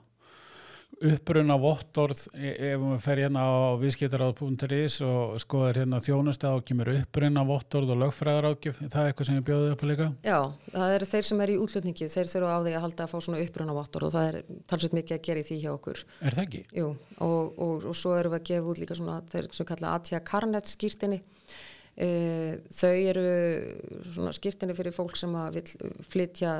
Uppruna 0.98 1.58
vottorð, 1.62 2.24
e- 2.34 2.56
ef 2.72 2.82
við 2.82 3.02
fer 3.04 3.20
hérna 3.22 3.44
á 3.46 3.78
viðskiptaráð.is 3.78 4.96
og 5.06 5.36
skoðar 5.44 5.82
hérna 5.84 6.00
þjónusta 6.02 6.56
og 6.58 6.64
kemur 6.66 6.90
uppruna 6.96 7.44
vottorð 7.46 7.94
og 7.94 8.02
lögfræðarákjöf, 8.02 8.82
það 8.82 9.04
er 9.04 9.12
eitthvað 9.12 9.30
sem 9.30 9.38
ég 9.38 9.46
bjóði 9.46 9.72
upp 9.76 9.86
að 9.86 9.92
líka? 9.92 10.10
Já, 10.26 10.40
það 10.74 10.96
eru 10.96 11.10
þeir 11.12 11.30
sem 11.30 11.44
er 11.46 11.54
í 11.54 11.60
útlutningi, 11.62 12.10
þeir 12.16 12.32
þurfa 12.34 12.58
á 12.58 12.60
því 12.66 12.74
að 12.74 12.86
halda 12.88 13.06
að 13.06 13.14
fá 13.14 13.18
svona 13.28 13.44
uppruna 13.46 13.78
vottor 13.78 14.08
og 14.08 14.14
það 14.18 14.30
er 14.32 14.42
talsveit 14.66 14.98
mikið 14.98 15.18
að 15.20 15.24
gera 15.30 15.44
í 15.44 15.48
því 15.52 15.62
hjá 15.62 15.72
okkur. 15.76 16.04
Er 16.22 16.38
það 16.38 16.46
ekki? 16.48 16.66
Jú, 16.82 16.92
og, 17.30 17.40
og, 17.68 17.90
og 17.92 17.98
svo 18.02 18.18
erum 18.18 18.34
við 18.34 18.42
að 18.42 18.48
gefa 18.52 18.72
út 18.74 18.82
líka 18.82 18.98
svona 18.98 19.22
þeir 19.30 19.50
sem 19.54 19.70
kalla 19.70 19.96
Atja 20.00 20.24
Karnet 20.26 20.72
skýrtinni 20.74 21.22
e, 21.98 22.10
þau 22.74 22.94
eru 22.94 23.26
svona 24.14 24.34
skýrtinni 24.36 24.76
fyrir 24.78 24.96
fólk 24.96 25.18
sem 25.20 25.34
að 25.38 25.60
vil 25.60 25.94
flytja 26.10 26.60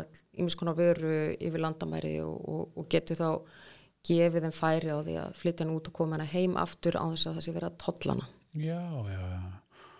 gefið 4.08 4.48
þeim 4.48 4.56
færi 4.58 4.90
á 4.94 5.00
því 5.04 5.16
að 5.22 5.38
flytja 5.42 5.66
hann 5.66 5.76
út 5.78 5.88
og 5.92 5.96
koma 6.00 6.18
hana 6.18 6.28
heim 6.32 6.58
aftur 6.60 6.98
á 6.98 7.06
þess 7.14 7.30
að 7.30 7.38
það 7.40 7.46
sé 7.48 7.56
verið 7.58 7.70
að 7.72 7.80
tollana 7.86 8.28
Já, 8.58 8.80
já, 9.12 9.20
já. 9.22 9.40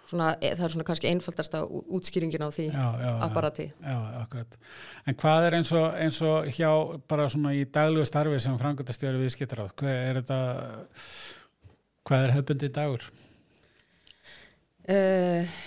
svona, 0.10 0.28
e, 0.42 0.52
það 0.56 0.66
er 0.68 0.74
svona 0.76 0.88
kannski 0.88 1.10
einfaldasta 1.12 1.62
útskýringin 1.68 2.46
á 2.48 2.50
því 2.56 2.66
Já, 2.72 2.88
já, 3.04 3.12
apparati 3.28 3.66
Já, 3.84 3.98
akkurat. 4.24 4.58
En 5.06 5.18
hvað 5.22 5.48
er 5.50 5.58
eins 5.60 5.72
og, 5.76 5.88
eins 6.02 6.22
og 6.26 6.48
hjá 6.58 6.72
bara 7.12 7.28
svona 7.30 7.54
í 7.58 7.66
daglegu 7.68 8.08
starfi 8.08 8.40
sem 8.44 8.58
frangöndastjóri 8.62 9.20
viðskiptaráð? 9.26 9.76
Hvað 9.78 9.94
er 10.08 10.22
þetta, 10.22 10.40
hvað 12.08 12.26
er 12.30 12.36
hefbundi 12.40 12.72
dagur? 12.80 13.08
uh, 14.90 15.58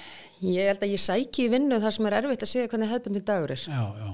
Ég 0.40 0.70
held 0.70 0.80
að 0.86 0.94
ég 0.94 1.02
sæki 1.04 1.44
í 1.44 1.50
vinnu 1.52 1.76
þar 1.82 1.92
sem 1.92 2.06
er 2.08 2.14
erfitt 2.22 2.44
að 2.46 2.48
segja 2.54 2.68
hvernig 2.72 2.88
hefðbundin 2.94 3.24
dagur 3.28 3.52
er 3.52 3.60
Já, 3.60 3.82
já, 4.00 4.06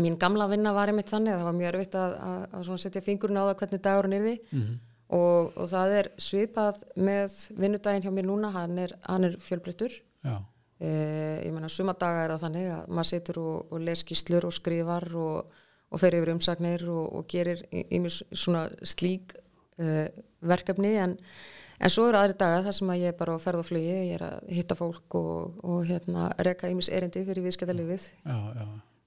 Mín 0.00 0.16
gamla 0.18 0.48
vinna 0.50 0.72
var 0.74 0.90
einmitt 0.90 1.10
þannig 1.12 1.34
að 1.34 1.38
það 1.42 1.48
var 1.50 1.58
mjög 1.60 1.68
erfitt 1.74 1.94
að, 2.00 2.16
að, 2.28 2.56
að 2.58 2.80
setja 2.82 3.02
fingurinn 3.06 3.38
á 3.38 3.44
það 3.46 3.58
hvernig 3.60 3.82
dagurinn 3.84 4.16
er 4.18 4.24
því 4.26 4.34
Mhm. 4.52 4.74
og, 5.14 5.52
og 5.60 5.68
það 5.70 5.92
er 6.00 6.08
svipað 6.18 6.82
með 6.96 7.36
vinnudaginn 7.60 8.02
hjá 8.02 8.10
mér 8.16 8.26
núna, 8.26 8.50
hann 8.50 8.78
er, 8.78 8.96
er 9.08 9.36
fjölbreyttur. 9.38 10.00
Já, 10.24 10.36
Uh, 10.84 11.38
ég 11.46 11.52
meina 11.54 11.68
sumadaga 11.70 12.24
er 12.24 12.32
það 12.34 12.40
þannig 12.42 12.64
að 12.74 12.88
maður 12.90 13.06
situr 13.08 13.36
og, 13.38 13.68
og 13.72 13.80
les 13.86 14.00
skýslur 14.02 14.44
og 14.48 14.52
skrifar 14.52 15.04
og, 15.14 15.52
og 15.94 16.00
fer 16.02 16.16
yfir 16.18 16.32
umsagnir 16.32 16.82
og, 16.90 17.04
og 17.14 17.28
gerir 17.30 17.62
yfir 17.70 18.10
svona 18.34 18.64
slík 18.82 19.36
uh, 19.78 20.08
verkefni. 20.42 20.90
En, 20.98 21.14
en 21.78 21.94
svo 21.94 22.08
eru 22.10 22.18
aðri 22.18 22.34
daga 22.42 22.64
þar 22.66 22.76
sem 22.80 22.90
að 22.90 23.00
ég 23.04 23.14
er 23.14 23.16
bara 23.22 23.36
á 23.38 23.44
ferð 23.46 23.62
og 23.62 23.68
flugi, 23.70 23.94
ég 24.10 24.16
er 24.18 24.26
að 24.26 24.50
hitta 24.58 24.76
fólk 24.76 25.14
og 25.22 25.86
hérna 25.88 26.26
reka 26.42 26.68
yfir 26.74 26.90
erindi 26.98 27.22
fyrir 27.30 27.46
viðskiptalífið 27.46 28.10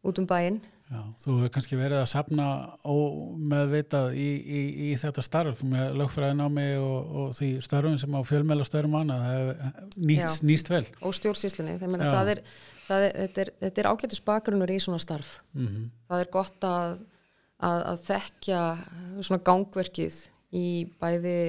út 0.08 0.24
um 0.24 0.30
bæinn 0.32 0.62
Já, 0.88 1.02
þú 1.20 1.34
hefur 1.42 1.52
kannski 1.52 1.76
verið 1.76 2.00
að 2.00 2.06
sapna 2.14 2.46
ómeðvitað 2.88 4.14
í, 4.16 4.28
í, 4.40 4.62
í 4.86 4.92
þetta 5.00 5.24
starf 5.26 5.64
með 5.68 5.98
lögfræðinámi 6.00 6.68
og, 6.80 7.10
og 7.22 7.34
því 7.36 7.50
starfum 7.66 7.98
sem 8.00 8.16
á 8.16 8.22
fjölmjöla 8.30 8.68
störfum 8.68 8.96
annað, 9.02 9.26
það 9.26 9.36
hefur 9.36 10.00
nýst, 10.12 10.46
nýst 10.48 10.72
vel. 10.72 10.82
Og 11.04 11.18
stjórnsýslinni, 11.18 11.76
það 11.82 12.32
er, 12.32 12.42
það 12.88 13.04
er, 13.10 13.12
þetta 13.20 13.44
er, 13.44 13.54
er 13.74 13.92
ágættis 13.92 14.24
bakgrunnur 14.32 14.72
í 14.72 14.80
svona 14.84 15.02
starf. 15.04 15.42
Mm 15.58 15.68
-hmm. 15.68 15.92
Það 16.08 16.24
er 16.24 16.32
gott 16.38 16.68
að, 16.72 17.04
að, 17.60 17.84
að 17.92 18.04
þekkja 18.08 18.64
svona 19.20 19.44
gangverkið 19.52 20.22
í 20.56 20.68
bæði 21.02 21.40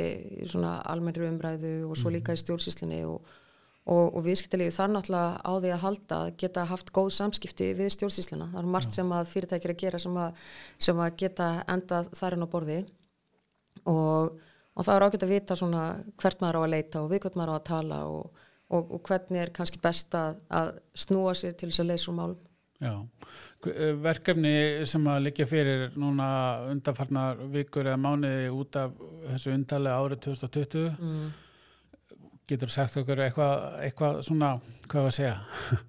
svona 0.50 0.80
almennri 0.82 1.30
umræðu 1.30 1.76
og 1.86 1.94
svo 2.00 2.10
líka 2.10 2.34
í 2.34 2.42
stjórnsýslinni 2.42 3.04
og 3.06 3.22
og, 3.88 4.16
og 4.16 4.24
viðskiptilegi 4.26 4.74
þar 4.74 4.92
náttúrulega 4.92 5.30
á 5.40 5.52
því 5.62 5.70
að 5.72 5.82
halda 5.84 6.18
að 6.24 6.32
geta 6.42 6.64
haft 6.68 6.90
góð 6.96 7.10
samskipti 7.16 7.70
við 7.78 7.92
stjórnsýsluna. 7.94 8.50
Það 8.52 8.60
er 8.60 8.72
margt 8.74 8.96
sem 8.96 9.14
að 9.16 9.30
fyrirtækir 9.32 9.74
að 9.74 9.80
gera 9.84 10.02
sem 10.02 10.18
að, 10.20 10.42
sem 10.88 11.00
að 11.04 11.16
geta 11.22 11.48
endað 11.74 12.10
þarinn 12.18 12.44
á 12.44 12.52
borði 12.52 12.78
og, 13.84 14.36
og 14.76 14.84
það 14.84 14.92
er 14.94 15.06
ágætt 15.06 15.24
að 15.24 15.32
vita 15.32 15.58
svona 15.58 15.86
hvert 16.20 16.44
maður 16.44 16.60
á 16.60 16.62
að 16.66 16.74
leita 16.74 17.04
og 17.04 17.08
við 17.14 17.24
hvert 17.24 17.40
maður 17.40 17.54
á 17.54 17.56
að 17.56 17.64
tala 17.70 18.02
og, 18.12 18.44
og 18.68 19.00
hvernig 19.08 19.44
er 19.46 19.54
kannski 19.56 19.80
best 19.82 20.18
að, 20.18 20.42
að 20.52 20.76
snúa 21.06 21.32
sér 21.38 21.56
til 21.56 21.70
þess 21.72 21.84
að 21.84 21.90
leysa 21.94 22.12
um 22.12 22.20
málum. 22.20 22.44
Já, 22.78 22.92
eh, 23.72 23.96
verkefni 23.98 24.54
sem 24.86 25.06
að 25.10 25.24
liggja 25.24 25.48
fyrir 25.50 25.96
núna 25.98 26.28
undanfarnar 26.70 27.40
vikur 27.50 27.88
eða 27.88 27.98
mánuði 27.98 28.52
út 28.54 28.78
af 28.78 28.92
þessu 29.32 29.56
undalega 29.56 30.04
árið 30.04 30.26
2020 30.28 30.92
mm 30.94 31.28
getur 32.48 32.72
sagt 32.72 32.98
okkur 33.00 33.22
eitthvað, 33.26 33.54
eitthvað 33.86 34.20
svona, 34.26 34.50
hvað 34.88 35.06
var 35.06 35.12
að 35.12 35.18
segja? 35.20 35.38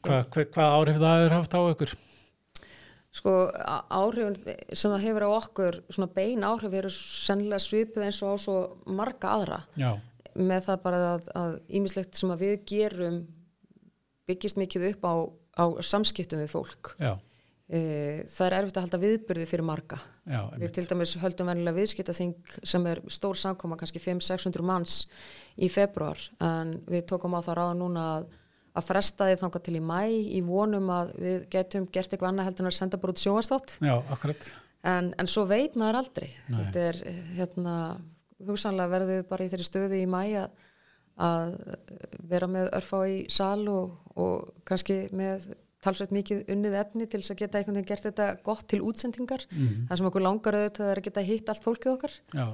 Hvað, 0.00 0.22
hvað, 0.32 0.46
hvað 0.54 0.74
áhrif 0.74 0.96
það 0.98 1.22
er 1.22 1.32
haft 1.36 1.54
á 1.54 1.60
okkur 1.60 1.90
sko 3.14 3.32
áhrifin 3.90 4.36
sem 4.72 4.92
það 4.92 5.04
hefur 5.04 5.26
á 5.26 5.30
okkur 5.34 5.78
svona 5.90 6.08
bein 6.14 6.46
áhrif 6.46 6.76
eru 6.78 6.90
sennilega 6.94 7.62
svipið 7.62 8.06
eins 8.06 8.20
og 8.24 8.34
á 8.34 8.36
svo 8.40 8.56
marga 8.86 9.34
aðra. 9.34 9.60
Já. 9.78 9.92
með 10.34 10.66
það 10.68 10.82
bara 10.84 11.00
að 11.36 11.56
ímislegt 11.74 12.18
sem 12.18 12.30
að 12.30 12.44
við 12.44 12.54
gerum 12.70 13.16
byggist 14.30 14.60
mikið 14.60 14.86
upp 14.92 15.06
á, 15.10 15.14
á 15.58 15.64
samskiptum 15.82 16.42
við 16.42 16.52
fólk. 16.54 16.94
Já 17.02 17.16
það 17.70 18.46
er 18.46 18.56
erfitt 18.56 18.78
að 18.78 18.84
halda 18.86 18.98
viðbyrði 19.04 19.46
fyrir 19.46 19.66
marga. 19.66 20.00
Já, 20.26 20.40
við 20.58 20.72
til 20.74 20.84
dæmis 20.90 21.12
höldum 21.22 21.50
venilega 21.52 21.76
viðskiptaþing 21.76 22.56
sem 22.66 22.86
er 22.90 23.00
stór 23.12 23.38
samkoma, 23.38 23.78
kannski 23.78 24.02
500-600 24.02 24.66
manns 24.66 24.96
í 25.54 25.68
februar 25.70 26.18
en 26.42 26.80
við 26.90 27.06
tókum 27.12 27.36
á 27.38 27.40
það 27.46 27.58
ráða 27.60 27.76
núna 27.78 28.06
að, 28.16 28.26
að 28.74 28.88
fresta 28.88 29.28
því 29.28 29.38
þanga 29.44 29.62
til 29.66 29.76
í 29.78 29.84
mæ 29.86 30.00
í 30.10 30.42
vonum 30.46 30.90
að 30.96 31.14
við 31.22 31.46
getum 31.54 31.86
gert 31.94 32.10
eitthvað 32.10 32.32
annað 32.32 32.50
heldur 32.50 32.66
en 32.66 32.72
að 32.72 32.78
senda 32.80 33.02
bara 33.02 33.14
út 33.14 33.22
sjóastátt 33.22 33.76
en, 34.82 35.14
en 35.14 35.30
svo 35.30 35.46
veit 35.46 35.78
maður 35.78 36.02
aldrei. 36.02 36.28
Nei. 36.48 36.58
þetta 36.64 36.86
er 36.90 37.00
hérna 37.38 37.78
hugsanlega 38.50 38.94
verðum 38.96 39.14
við 39.14 39.26
bara 39.30 39.46
í 39.46 39.52
þeirri 39.52 39.70
stöðu 39.70 40.02
í 40.02 40.10
mæ 40.10 40.22
að, 40.42 40.60
að 41.22 41.56
vera 42.30 42.50
með 42.50 42.70
örfá 42.80 43.00
í 43.06 43.18
sal 43.30 43.68
og, 43.70 43.98
og 44.18 44.62
kannski 44.66 45.04
með 45.14 45.52
talsveit 45.84 46.12
mikið 46.14 46.50
unnið 46.52 46.74
efni 46.82 47.06
til 47.08 47.20
þess 47.22 47.34
að 47.34 47.38
geta 47.42 47.60
einhvern 47.60 47.78
veginn 47.78 47.88
gert 47.88 48.08
þetta 48.08 48.26
gott 48.46 48.66
til 48.68 48.80
útsendingar. 48.84 49.46
Mm 49.50 49.60
-hmm. 49.60 49.86
það 49.88 50.00
sem 50.00 50.08
okkur 50.10 50.26
langar 50.26 50.56
auðvitað 50.58 50.90
er 50.90 50.98
að 50.98 51.06
geta 51.06 51.28
hitt 51.28 51.48
allt 51.48 51.64
fólkið 51.64 51.92
okkar. 51.94 52.12
Já, 52.34 52.46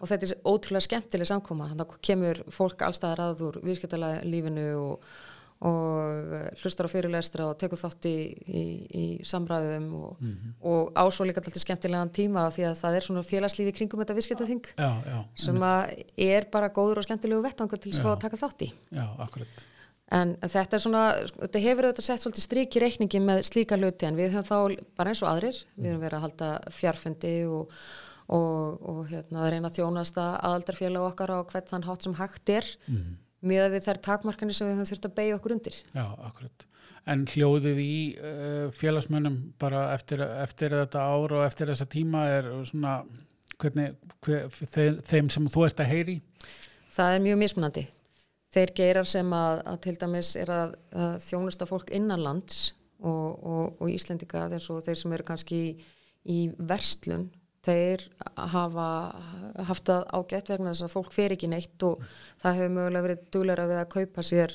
og 0.00 0.08
þetta 0.08 0.26
er 0.26 0.42
ótrúlega 0.44 0.88
skemmtileg 0.88 1.26
samkoma. 1.26 1.70
Þannig 1.70 1.86
að 1.86 2.02
kemur 2.02 2.42
fólk 2.50 2.82
allstaðar 2.82 3.20
að 3.20 3.40
úr 3.48 3.56
viðskiptalega 3.64 4.24
lífinu 4.28 4.66
og, 4.76 5.06
og 5.64 6.60
hlustar 6.60 6.84
á 6.84 6.92
fyrirlestra 6.92 7.46
og 7.48 7.56
tekur 7.56 7.80
þátt 7.80 8.08
í, 8.10 8.18
í, 8.44 8.64
í 8.92 9.04
samræðum 9.24 9.86
og, 9.94 10.20
mm 10.20 10.34
-hmm. 10.34 10.52
og 10.60 10.92
ásvo 10.92 11.24
líka 11.24 11.40
alltaf 11.40 11.56
skemmtilegan 11.56 12.12
tíma 12.12 12.50
því 12.52 12.66
að 12.68 12.76
það 12.82 12.96
er 12.96 13.06
svona 13.08 13.22
félagslífi 13.22 13.72
kringum 13.72 14.00
þetta 14.04 14.18
viðskiptaþing 14.18 14.64
sem 15.34 15.62
er 16.16 16.44
bara 16.52 16.68
góður 16.68 16.98
og 16.98 17.08
skemmtilegu 17.08 17.40
vettangur 17.40 17.78
til 17.78 17.96
að 18.04 18.20
taka 18.20 18.36
þátt 18.36 18.68
í. 18.68 18.72
Já, 18.92 19.08
akkurat 19.16 19.64
En 20.14 20.36
þetta 20.38 20.78
er 20.78 20.82
svona, 20.84 21.04
þetta 21.34 21.60
hefur 21.64 21.88
auðvitað 21.88 22.06
sett 22.06 22.22
svolítið 22.22 22.44
stryk 22.44 22.76
í 22.78 22.82
reikningi 22.84 23.20
með 23.24 23.40
slíka 23.48 23.78
hluti 23.78 24.06
en 24.06 24.18
við 24.18 24.36
höfum 24.36 24.46
þá, 24.46 24.84
bara 24.98 25.10
eins 25.10 25.22
og 25.24 25.30
aðrir, 25.32 25.56
við 25.74 25.90
höfum 25.90 26.04
verið 26.04 26.18
að 26.18 26.24
halda 26.26 26.50
fjarfundi 26.76 27.32
og, 27.50 27.72
og, 28.36 28.84
og 28.92 29.00
hérna, 29.10 29.48
reyna 29.50 29.72
að 29.72 29.80
þjónasta 29.80 30.26
aðaldarfélag 30.46 31.08
okkar 31.08 31.32
á 31.34 31.38
hvert 31.50 31.72
þann 31.72 31.86
hátt 31.88 32.06
sem 32.06 32.14
hægt 32.20 32.52
er 32.54 32.70
mm 32.86 32.94
-hmm. 33.00 33.16
með 33.50 33.66
við 33.74 33.88
þær 33.88 34.00
takmarkanir 34.06 34.54
sem 34.54 34.68
við 34.68 34.76
höfum 34.76 34.90
þurft 34.92 35.10
að 35.10 35.16
beigja 35.18 35.40
okkur 35.40 35.56
undir. 35.56 35.80
Já, 35.90 36.06
akkurat. 36.28 36.66
En 37.06 37.26
hljóðið 37.26 37.82
í 37.82 37.98
uh, 38.18 38.70
félagsmönnum 38.70 39.54
bara 39.58 39.92
eftir, 39.94 40.22
eftir 40.22 40.70
þetta 40.70 41.02
ár 41.02 41.32
og 41.32 41.44
eftir 41.46 41.66
þessa 41.66 41.86
tíma 41.86 42.28
er 42.30 42.46
svona, 42.64 43.02
hvernig, 43.58 43.98
hver, 44.22 44.48
þeim 45.02 45.30
sem 45.30 45.50
þú 45.50 45.66
ert 45.66 45.82
að 45.82 45.90
heyri? 45.90 46.20
Það 46.94 47.14
er 47.14 47.20
mjög 47.26 47.38
mismunandi 47.42 47.88
þeir 48.56 48.72
geirar 48.76 49.08
sem 49.08 49.32
að, 49.36 49.60
að 49.68 49.80
til 49.84 49.96
dæmis 50.00 50.32
er 50.40 50.52
að, 50.52 50.76
að 50.96 51.16
þjónusta 51.26 51.68
fólk 51.68 51.92
innanlands 51.96 52.70
og, 53.04 53.26
og, 53.36 53.82
og 53.82 53.92
Íslendika 53.92 54.46
þeir 54.52 54.96
sem 54.96 55.16
eru 55.16 55.26
kannski 55.28 55.58
í, 55.60 55.68
í 56.24 56.38
verslun 56.56 57.28
þeir 57.66 58.04
hafa 58.54 58.88
haft 59.66 59.90
að 59.90 60.04
ágætt 60.14 60.52
vegna 60.52 60.72
þess 60.72 60.86
að 60.86 60.92
fólk 60.94 61.14
fer 61.14 61.34
ekki 61.34 61.50
neitt 61.50 61.82
og 61.86 62.04
það 62.42 62.60
hefur 62.60 62.76
mögulega 62.76 63.06
verið 63.08 63.24
dugleira 63.34 63.70
við 63.70 63.80
að 63.80 63.88
kaupa 63.96 64.24
sér 64.26 64.54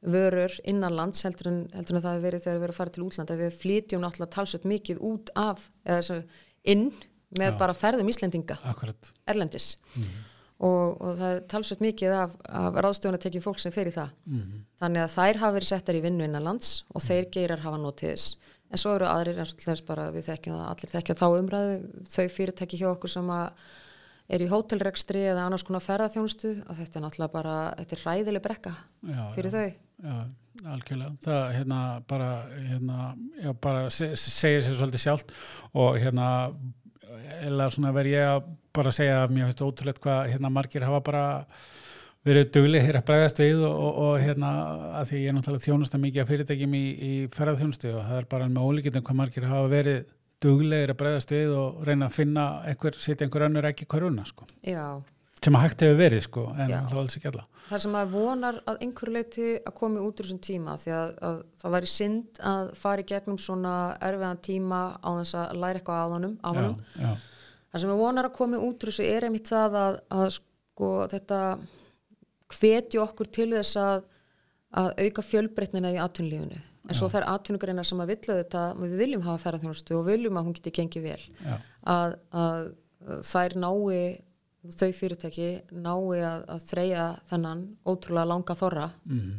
vörur 0.00 0.56
innanlands 0.68 1.22
heldur 1.26 1.50
en, 1.50 1.60
heldur 1.76 1.98
en 1.98 2.04
það 2.04 2.16
hefur 2.16 2.26
verið 2.26 2.44
þegar 2.46 2.58
við 2.58 2.66
erum 2.66 2.74
að 2.74 2.80
fara 2.80 2.94
til 2.96 3.04
útlanda 3.06 3.36
við 3.38 3.60
flytjum 3.62 4.02
náttúrulega 4.04 4.34
talsett 4.36 4.66
mikið 4.68 5.04
út 5.06 5.32
af 5.38 5.68
eða 5.84 6.00
þessu 6.00 6.18
inn 6.74 6.88
með 7.38 7.52
Já. 7.52 7.58
bara 7.60 7.76
ferðum 7.78 8.10
Íslendinga 8.10 8.58
Akkurat. 8.66 9.12
erlendis 9.30 9.76
mm 9.94 10.29
og, 10.60 11.00
og 11.00 11.18
það 11.18 11.34
er 11.34 11.42
talsveit 11.48 11.82
mikið 11.84 12.14
af, 12.18 12.36
af 12.44 12.78
ráðstöðunatekjum 12.84 13.44
fólk 13.44 13.60
sem 13.62 13.74
fer 13.74 13.88
í 13.88 13.94
það. 13.94 14.14
Mm 14.26 14.40
-hmm. 14.40 14.64
þannig 14.82 15.04
að 15.04 15.14
þær 15.16 15.42
hafa 15.42 15.56
verið 15.56 15.70
settar 15.72 15.98
í 15.98 16.02
vinnu 16.04 16.24
innan 16.24 16.48
lands 16.48 16.72
og 16.94 17.04
þeir 17.04 17.30
geirar 17.32 17.64
hafa 17.64 17.78
notið 17.80 18.10
þess. 18.10 18.36
En 18.70 18.78
svo 18.78 18.94
eru 18.94 19.06
aðrir 19.08 19.38
eins 19.38 19.54
og 19.54 19.62
þess 19.64 19.86
bara 19.86 20.10
við 20.14 20.28
þekkjum 20.28 20.58
það 20.58 20.68
allir 20.72 20.92
þekkja 20.94 21.20
þá 21.20 21.26
umræðu 21.28 21.78
þau 22.06 22.26
fyrirtæki 22.36 22.80
hjá 22.82 22.90
okkur 22.90 23.10
sem 23.10 23.32
er 24.30 24.44
í 24.44 24.50
hótelregstri 24.50 25.24
eða 25.26 25.46
annars 25.48 25.64
konar 25.66 25.82
ferðarþjónustu 25.82 26.52
og 26.68 26.76
þetta 26.78 26.98
er 26.98 27.04
náttúrulega 27.04 27.32
bara 27.32 27.56
þetta 27.80 27.96
er 27.96 28.04
ræðileg 28.04 28.44
brekka 28.44 28.74
já, 29.02 29.24
fyrir 29.34 29.50
já, 29.50 29.56
þau. 29.56 29.70
Já, 30.00 30.16
algjörlega. 30.74 31.16
Það 31.24 31.42
hérna 31.56 31.80
bara, 32.08 32.30
hérna, 32.68 32.98
já, 33.42 33.52
bara 33.66 33.90
se, 33.90 34.12
segir 34.16 34.62
sér 34.62 34.78
svolítið 34.78 35.02
sjálft 35.02 35.34
og 35.74 35.98
hérna 35.98 36.28
eða 37.40 37.70
svona 37.74 37.92
verð 37.96 38.14
ég 38.14 38.28
að 38.36 38.48
bara 38.76 38.94
segja 38.94 39.22
að 39.24 39.36
mér 39.36 39.50
finnst 39.50 39.62
ótrúlega 39.64 40.04
hvað 40.04 40.32
hérna 40.34 40.52
margir 40.52 40.86
hafa 40.86 41.00
bara 41.04 41.24
verið 42.26 42.50
duglegir 42.52 42.98
að 42.98 43.06
bregðast 43.08 43.40
við 43.40 43.62
og, 43.64 43.74
og, 43.74 44.00
og 44.04 44.16
hérna 44.20 44.48
að 45.00 45.06
því 45.10 45.20
ég 45.22 45.30
er 45.30 45.36
náttúrulega 45.36 45.66
þjónusta 45.66 46.00
mikið 46.00 46.22
af 46.22 46.32
fyrirtækjum 46.32 46.74
í, 46.76 46.86
í 46.90 47.12
ferðarþjónustu 47.36 47.92
og 47.94 48.02
það 48.08 48.18
er 48.18 48.26
bara 48.34 48.48
með 48.50 48.66
ólíkittum 48.66 49.06
hvað 49.06 49.20
margir 49.22 49.46
hafa 49.48 49.70
verið 49.72 50.02
duglegir 50.40 50.92
að 50.92 51.00
bregðast 51.00 51.32
við 51.32 51.54
og 51.56 51.80
reyna 51.88 52.10
að 52.10 52.18
finna 52.18 52.44
einhver, 52.68 53.00
setja 53.00 53.26
einhver 53.26 53.46
önnur 53.48 53.70
ekki 53.70 53.88
hverjuna 53.88 54.26
sko. 54.28 54.46
sem 55.40 55.56
að 55.56 55.64
hægt 55.64 55.82
hefur 55.86 55.96
verið 55.96 56.22
sko, 56.26 56.44
en 56.52 56.68
Já. 56.68 56.76
það 56.84 56.92
er 56.92 57.00
alls 57.00 57.16
ekki 57.16 57.30
alla 57.30 57.46
Það 57.70 57.82
sem 57.84 57.94
að 57.96 58.12
vonar 58.12 58.56
að 58.68 58.80
einhverju 58.84 59.14
leiti 59.14 59.44
að 59.56 59.74
komi 59.78 60.00
út 60.02 60.20
úr 60.20 60.26
þessum 60.26 60.40
tíma 60.44 60.76
því 60.82 60.92
að, 60.96 61.12
að 61.28 61.36
það 61.62 61.74
væri 61.76 61.90
synd 61.94 62.40
að 62.50 62.72
fara 62.82 63.04
í 63.04 63.08
gegnum 63.08 63.38
svona 63.40 63.74
erfiðan 64.04 64.42
tíma 64.44 64.80
á 65.00 65.10
þess 65.20 65.36
að 65.40 65.60
læra 65.62 65.80
eitthvað 65.80 66.02
á 66.04 66.06
honum. 66.12 66.34
Já, 66.42 67.04
já 67.06 67.12
það 67.70 67.82
sem 67.82 67.92
við 67.92 68.00
vonar 68.02 68.28
að 68.28 68.36
koma 68.38 68.62
út 68.66 68.84
úr 68.84 68.92
þessu 68.92 69.06
er 69.06 69.26
einmitt 69.26 69.50
það 69.50 69.76
að, 69.82 70.00
að 70.16 70.30
sko 70.36 70.90
þetta 71.12 71.42
hvetju 72.50 73.02
okkur 73.04 73.30
til 73.30 73.50
þess 73.52 73.76
að, 73.80 74.02
að 74.82 74.90
auka 75.04 75.22
fjölbreytnina 75.22 75.94
í 75.94 76.00
atvinnulífinu. 76.02 76.64
En 76.90 76.96
svo 76.96 77.10
þær 77.12 77.28
atvinnugreinar 77.30 77.86
sem 77.86 78.00
að 78.02 78.10
vilja 78.14 78.36
þetta 78.40 78.62
við 78.80 78.96
viljum 78.98 79.22
hafa 79.26 79.42
ferðarþjónustu 79.44 79.98
og 79.98 80.08
viljum 80.08 80.38
að 80.40 80.48
hún 80.48 80.56
geti 80.56 80.72
gengið 80.74 81.06
vel. 81.06 81.20
Að, 81.86 82.16
að 82.34 82.70
þær 83.28 83.56
nái 83.62 84.00
þau 84.76 84.90
fyrirtæki 84.96 85.50
nái 85.72 86.20
að 86.26 86.64
þreja 86.68 87.04
þennan 87.30 87.62
ótrúlega 87.88 88.28
langa 88.28 88.56
þorra 88.58 88.90
mm 88.90 89.18
-hmm. 89.20 89.36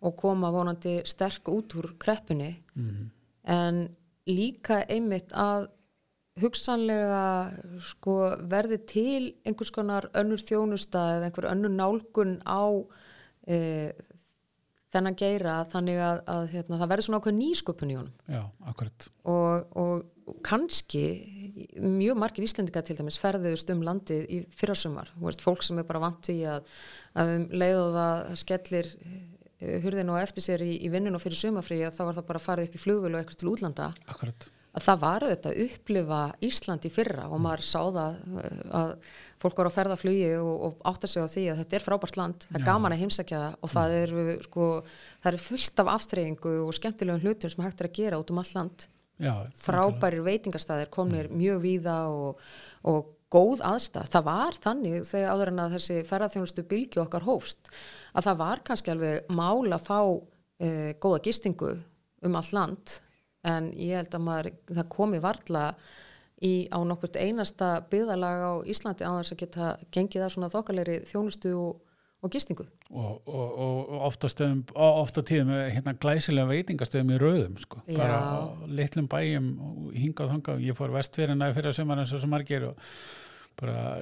og 0.00 0.16
koma 0.16 0.50
vonandi 0.50 1.00
sterk 1.04 1.48
út 1.52 1.74
úr 1.76 1.92
kreppinni 1.98 2.62
mm 2.74 2.88
-hmm. 2.88 3.10
en 3.44 3.88
líka 4.26 4.84
einmitt 4.88 5.32
að 5.32 5.68
hugsanlega 6.40 7.22
sko, 7.92 8.16
verði 8.50 8.80
til 8.88 9.22
einhvers 9.46 9.72
konar 9.72 10.10
önnur 10.16 10.42
þjónusta 10.42 11.04
eða 11.16 11.30
einhver 11.30 11.48
önnur 11.52 11.72
nálgun 11.72 12.36
á 12.44 12.64
e, 13.48 13.58
þennan 14.92 15.16
geira 15.18 15.60
þannig 15.70 16.00
að, 16.02 16.20
að 16.32 16.50
hérna, 16.52 16.80
það 16.80 16.92
verður 16.92 17.06
svona 17.08 17.20
ákveð 17.22 17.38
nýsköpun 17.38 17.92
í 17.92 17.96
honum. 17.98 18.12
Já, 18.32 18.42
akkurat. 18.72 19.08
Og, 19.32 19.80
og, 19.80 20.04
kannski 20.42 21.04
mjög 21.78 22.18
margir 22.18 22.42
Íslendinga 22.42 22.82
til 22.82 22.96
dæmis 22.98 23.18
ferðust 23.22 23.68
um 23.70 23.84
landið 23.86 24.24
í 24.26 24.40
fyrrasumar. 24.58 25.12
Fólk 25.38 25.62
sem 25.62 25.78
er 25.78 25.86
bara 25.86 26.02
vant 26.02 26.30
í 26.32 26.40
að, 26.50 26.66
að 27.14 27.30
um 27.36 27.46
leið 27.54 27.78
og 27.84 27.94
það 27.94 28.32
skellir 28.42 28.90
eh, 28.98 29.78
hurðin 29.84 30.10
og 30.10 30.18
eftir 30.18 30.48
sér 30.48 30.66
í, 30.66 30.72
í 30.82 30.90
vinnun 30.90 31.14
og 31.14 31.22
fyrir 31.22 31.38
sumafrí 31.38 31.78
að 31.86 31.94
þá 32.00 32.02
var 32.08 32.18
það 32.18 32.28
bara 32.32 32.42
að 32.42 32.48
fara 32.48 32.66
upp 32.66 32.74
í 32.74 32.82
flugvil 32.82 33.14
og 33.14 33.20
eitthvað 33.20 33.42
til 33.44 33.52
útlanda. 33.54 33.90
Akkurat 34.10 34.50
að 34.76 34.84
það 34.84 34.98
var 35.02 35.24
auðvitað 35.24 35.52
að 35.52 35.62
upplifa 35.66 36.18
Ísland 36.44 36.86
í 36.86 36.90
fyrra 36.92 37.28
og 37.32 37.40
maður 37.42 37.64
sá 37.64 37.80
það 37.80 38.18
eh, 38.42 38.58
að 38.80 38.92
fólk 39.40 39.60
var 39.60 39.68
á 39.68 39.76
ferðaflugi 39.76 40.28
og, 40.40 40.52
og 40.66 40.84
átta 40.90 41.10
sig 41.10 41.24
á 41.24 41.28
því 41.32 41.44
að 41.52 41.58
þetta 41.62 41.78
er 41.78 41.84
frábært 41.84 42.18
land, 42.20 42.46
það 42.48 42.58
er 42.60 42.66
gaman 42.66 42.94
að 42.96 43.02
heimsækja 43.04 43.40
það 43.42 43.56
og 43.60 43.72
það 43.72 43.96
er, 43.96 44.14
sko, 44.46 44.68
það 45.24 45.32
er 45.32 45.44
fullt 45.46 45.82
af 45.82 45.90
aftreyingu 45.96 46.54
og 46.64 46.76
skemmtilegum 46.76 47.24
hlutum 47.24 47.52
sem 47.52 47.66
hægt 47.66 47.82
er 47.82 47.90
að 47.90 47.98
gera 48.00 48.20
út 48.20 48.32
um 48.32 48.40
all 48.42 48.54
land. 48.56 48.86
Já, 49.16 49.32
frábærir 49.56 50.24
veitingastæðir 50.26 50.90
komnir 50.92 51.30
mjög 51.32 51.62
víða 51.62 51.98
og, 52.12 52.42
og 52.84 53.12
góð 53.32 53.62
aðstæð. 53.64 54.10
Það 54.12 54.26
var 54.28 54.58
þannig 54.66 55.06
þegar 55.08 55.32
áður 55.32 55.52
en 55.52 55.62
að 55.64 55.76
þessi 55.78 55.96
ferðarþjónustu 56.10 56.64
bylgi 56.68 57.00
okkar 57.00 57.24
hófst 57.24 57.72
að 58.12 58.28
það 58.28 58.40
var 58.42 58.62
kannski 58.66 58.92
alveg 58.92 59.32
mál 59.32 59.72
að 59.72 59.88
fá 59.88 60.00
e, 60.60 60.68
góða 61.00 61.22
gistingu 61.24 61.72
um 62.26 62.36
all 62.36 62.52
land 62.56 62.98
en 63.46 63.70
ég 63.78 63.96
held 64.00 64.14
að 64.16 64.26
maður, 64.26 64.50
það 64.72 64.92
komi 64.92 65.22
varla 65.22 65.64
í 66.44 66.68
á 66.68 66.78
nokkurt 66.84 67.16
einasta 67.16 67.80
byggðalag 67.90 68.44
á 68.44 68.52
Íslandi 68.68 69.08
á 69.08 69.12
þess 69.16 69.34
að 69.34 69.42
geta 69.44 69.72
gengið 69.94 70.26
að 70.26 70.32
svona 70.34 70.52
þokkalegri 70.52 70.96
þjónustu 71.08 71.52
og, 71.56 71.78
og 72.20 72.32
gistingu. 72.32 72.66
og, 72.90 73.22
og, 73.24 73.54
og, 73.64 73.94
ofta 74.10 74.28
stöðum 74.30 74.64
ofta 74.76 75.24
tíðum 75.26 75.54
hérna 75.72 75.96
glæsilega 75.96 76.50
veitingastöðum 76.52 77.14
í 77.14 77.20
rauðum 77.22 77.56
sko, 77.62 77.80
Já. 77.88 78.02
bara 78.02 78.68
litlum 78.68 79.08
bæjum 79.10 79.48
hingað 79.94 80.34
þangað, 80.34 80.66
ég 80.66 80.78
fór 80.78 80.92
vestfyrirna 80.94 81.52
fyrir 81.56 81.76
sömur 81.76 82.02
eins 82.02 82.12
og 82.12 82.22
svo 82.22 82.30
margir 82.30 82.68
og 82.68 82.84
bara, 83.56 83.96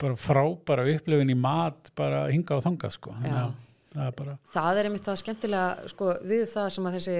bara 0.00 0.18
frábæra 0.18 0.88
upplifin 0.96 1.30
í 1.32 1.38
mat 1.38 1.94
bara 1.96 2.26
hingað 2.32 2.66
þangað 2.66 2.98
sko 2.98 3.14
Þannig 3.20 3.38
að 3.44 3.54
það 3.96 4.10
er 4.10 4.14
bara, 4.18 4.34
Það 4.52 4.80
er 4.80 4.88
einmitt 4.88 5.06
það 5.08 5.18
skemmtilega 5.22 5.90
sko, 5.92 6.10
við 6.28 6.44
það 6.52 6.68
sem 6.76 6.88
að 6.88 6.96
þessi 6.98 7.16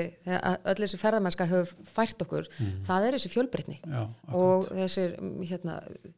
öll 0.72 0.76
þessi 0.82 1.00
ferðamennska 1.00 1.48
hefur 1.50 1.90
fært 1.96 2.24
okkur 2.26 2.50
það 2.86 3.06
er 3.08 3.16
þessi 3.16 3.32
fjölbreytni. 3.32 3.78
Já, 3.82 4.02
og 4.36 4.68
þessir, 4.70 5.16
mm, 5.20 5.36
hérna, 5.50 5.76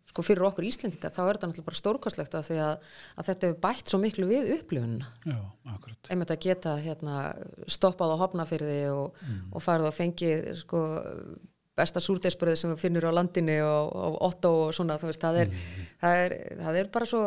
sko 0.08 0.24
fyrir 0.26 0.48
okkur 0.48 0.66
Íslendinga 0.68 1.12
þá 1.14 1.20
er 1.24 1.38
þetta 1.38 1.50
náttúrulega 1.50 1.68
bara 1.68 1.80
stórkostlegt 1.82 2.34
að 2.34 2.48
að, 2.64 2.88
að 3.16 3.28
þetta 3.30 3.50
hefur 3.50 3.60
bætt 3.68 3.92
svo 3.92 4.00
miklu 4.02 4.26
við 4.30 4.50
akkurat. 5.76 6.10
Einmitt 6.10 6.32
að 6.34 6.42
geta 6.48 6.74
hérna, 6.82 7.20
stoppað 7.70 8.16
á 8.18 8.20
hopnafyrði 8.24 8.80
og, 8.90 9.22
og 9.52 9.62
farið 9.62 9.90
og 9.92 9.94
fengið 9.94 10.50
sko, 10.64 10.82
besta 11.78 12.02
súrdeisbröð 12.02 12.56
sem 12.58 12.72
við 12.72 12.82
finnur 12.82 13.06
á 13.06 13.12
landinu 13.14 13.60
og, 13.62 13.92
og 13.94 14.18
otto 14.30 14.50
og 14.64 14.74
svona 14.74 14.98
þú 14.98 15.12
veist, 15.12 15.22
það 15.22 15.44
er, 15.44 15.54
það 16.02 16.24
er, 16.24 16.34
það 16.64 16.80
er 16.80 16.90
bara 16.96 17.08
svo 17.08 17.22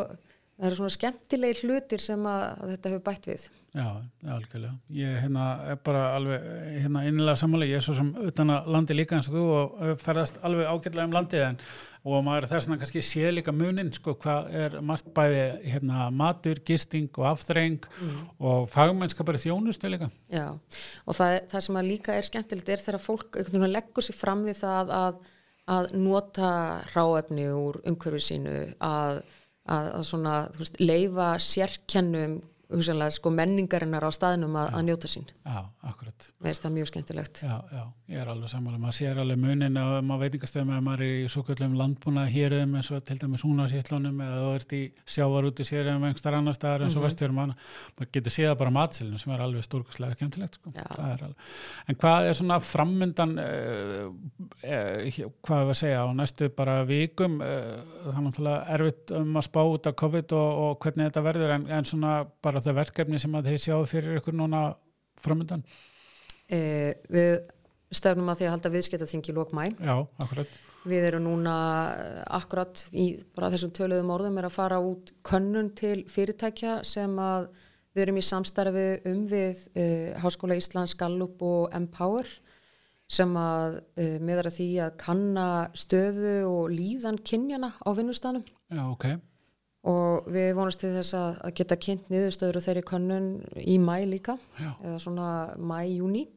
það 0.61 0.69
eru 0.69 0.79
svona 0.79 0.95
skemmtilegi 0.97 1.65
hlutir 1.65 2.03
sem 2.03 2.29
að, 2.29 2.45
að 2.53 2.75
þetta 2.75 2.93
hefur 2.93 3.03
bætt 3.09 3.27
við 3.31 3.49
Já, 3.71 3.85
algjörlega. 4.27 4.73
Ég 4.91 5.13
hérna, 5.23 5.43
er 5.71 5.77
bara 5.79 6.01
alveg 6.17 6.41
hérna, 6.83 7.05
innilega 7.07 7.39
sammáli. 7.39 7.69
Ég 7.69 7.79
er 7.79 7.85
svo 7.85 7.93
sem 7.95 8.09
utan 8.27 8.51
að 8.51 8.67
landi 8.75 8.97
líka 8.97 9.15
eins 9.15 9.29
og 9.29 9.37
þú 9.37 9.43
og 9.47 9.77
uh, 9.77 9.91
ferðast 10.01 10.41
alveg 10.43 10.67
ágætlega 10.67 11.05
um 11.07 11.15
landið 11.15 11.45
en 11.45 11.59
og 12.01 12.25
maður 12.25 12.49
þess 12.49 12.67
vegna 12.67 12.81
kannski 12.81 13.03
sé 13.05 13.31
líka 13.31 13.53
munin 13.55 13.93
sko 13.95 14.17
hvað 14.19 14.49
er 14.57 14.77
margt 14.83 15.07
bæði 15.15 15.45
hérna, 15.71 16.09
matur, 16.11 16.59
gisting 16.67 17.07
og 17.15 17.29
afþreng 17.29 17.85
og 18.41 18.65
fagmennska 18.73 19.23
bara 19.23 19.39
í 19.39 19.45
þjónustu 19.45 19.91
líka. 19.93 20.11
Já, 20.33 20.49
og 21.05 21.15
það, 21.15 21.37
það 21.53 21.67
sem 21.67 21.79
að 21.79 21.91
líka 21.93 22.17
er 22.17 22.27
skemmtilegt 22.27 22.73
er 22.73 22.83
þegar 22.83 23.05
fólk 23.05 23.39
leggur 23.71 24.03
sér 24.03 24.17
fram 24.17 24.43
við 24.49 24.59
það 24.65 24.95
að, 24.97 25.21
að 25.77 25.93
nota 26.01 26.49
ráefni 26.91 27.47
úr 27.53 27.79
umhverfið 27.85 28.27
sínu, 28.27 28.57
að, 28.83 29.21
að, 29.69 29.91
að 29.99 30.07
svona, 30.07 30.35
veist, 30.57 30.79
leifa 30.81 31.33
sérkennum 31.43 32.39
hugsanlega 32.71 33.13
sko 33.15 33.31
menningarinnar 33.35 34.05
á 34.07 34.11
staðnum 34.15 34.55
að, 34.59 34.69
að 34.77 34.85
njóta 34.87 35.09
sín. 35.11 35.27
Já, 35.43 35.59
akkurat. 35.87 36.27
Mér 36.39 36.51
finnst 36.51 36.65
það 36.65 36.73
mjög 36.75 36.89
skemmtilegt. 36.91 37.41
Já, 37.43 37.55
já, 37.71 37.83
ég 38.11 38.21
er 38.21 38.31
alveg 38.31 38.51
sammála. 38.51 38.79
Maður 38.81 38.97
sér 38.97 39.21
alveg 39.21 39.39
munin 39.41 39.79
að 39.81 39.91
maður 40.07 40.21
veitingastöðum 40.25 40.71
að 40.75 40.83
maður 40.87 41.03
er 41.05 41.11
í 41.11 41.29
svo 41.31 41.43
kvöldum 41.47 41.75
landbúna 41.79 42.25
hérum 42.31 42.75
eins 42.79 42.91
og 42.91 43.03
til 43.07 43.17
dæmis 43.21 43.45
húnasíslunum 43.45 44.21
eða 44.25 44.39
þú 44.41 44.51
ert 44.59 44.75
í 44.77 44.81
sjávar 45.15 45.47
út 45.49 45.61
í 45.61 45.67
sérum 45.67 46.05
einhver 46.07 46.37
annar 46.37 46.57
staðar 46.57 46.85
eins 46.85 46.95
og 46.95 47.03
mm 47.03 47.09
-hmm. 47.09 47.31
maður, 47.31 47.55
maður 47.97 48.11
getur 48.11 48.31
séð 48.31 48.55
bara 48.57 48.69
matsilinu 48.71 49.17
sem 49.17 49.33
er 49.33 49.41
alveg 49.41 49.63
stórkastlega 49.63 50.15
kemtilegt 50.15 50.55
sko. 50.55 50.71
Alveg. 50.75 51.35
En 51.87 51.95
hvað 51.95 52.29
er 52.29 52.33
svona 52.33 52.59
frammyndan 52.59 53.37
uh, 53.39 54.07
uh, 54.63 55.29
hvað 55.41 55.69
að 55.69 55.73
segja 55.73 56.05
á 56.05 56.07
næstu 56.13 56.49
bara 56.49 56.83
vikum 56.83 57.41
náttúrulega 57.41 58.65
erfitt 58.73 59.11
um 59.11 59.37
að 59.37 59.43
bara 62.61 62.69
þau 62.69 62.77
verkefni 62.77 63.19
sem 63.19 63.39
að 63.39 63.51
þið 63.51 63.63
sjáu 63.65 63.87
fyrir 63.89 64.21
ykkur 64.21 64.37
núna 64.37 64.67
frammyndan 65.21 65.65
Eh, 66.51 66.99
við 67.07 67.31
stefnum 67.95 68.29
að 68.31 68.41
því 68.41 68.47
að 68.47 68.53
halda 68.55 68.73
viðskiptaþingi 68.73 69.35
lók 69.35 69.55
mæ. 69.55 69.69
Já, 69.79 69.95
akkurat. 70.19 70.59
Við 70.91 71.07
erum 71.07 71.27
núna 71.29 71.55
eh, 71.95 72.21
akkurat 72.35 72.85
í 72.91 73.05
bara 73.35 73.51
þessum 73.53 73.71
töluðum 73.77 74.11
orðum 74.17 74.39
er 74.41 74.47
að 74.49 74.57
fara 74.57 74.79
út 74.83 75.13
könnun 75.27 75.71
til 75.79 76.01
fyrirtækja 76.11 76.81
sem 76.87 77.13
að 77.21 77.47
við 77.95 78.05
erum 78.05 78.19
í 78.19 78.23
samstarfi 78.23 78.85
um 79.11 79.25
við 79.27 79.65
uh, 79.75 80.19
Háskóla 80.23 80.55
Íslands, 80.55 80.93
Gallup 80.95 81.41
og 81.43 81.73
Empower 81.75 82.29
sem 83.11 83.33
að 83.35 83.81
uh, 83.99 84.15
miðar 84.23 84.47
að 84.47 84.55
því 84.61 84.67
að 84.85 84.93
kanna 85.01 85.47
stöðu 85.75 86.37
og 86.47 86.71
líðan 86.71 87.19
kynjana 87.19 87.73
á 87.83 87.89
vinnustanum 87.91 88.47
Já, 88.47 88.85
ok. 88.85 89.09
Og 89.87 90.27
við 90.29 90.51
vonast 90.57 90.81
til 90.83 90.91
þess 90.93 91.15
að, 91.17 91.39
að 91.47 91.55
geta 91.57 91.79
kynnt 91.81 92.11
niðurstöður 92.13 92.59
og 92.59 92.65
þeirri 92.67 92.85
könnun 92.85 93.31
í 93.57 93.79
mæ 93.81 93.95
líka 94.05 94.37
Já, 94.59 94.75
eða 94.77 94.99
svona 95.01 95.31
mæ-júni 95.57 96.27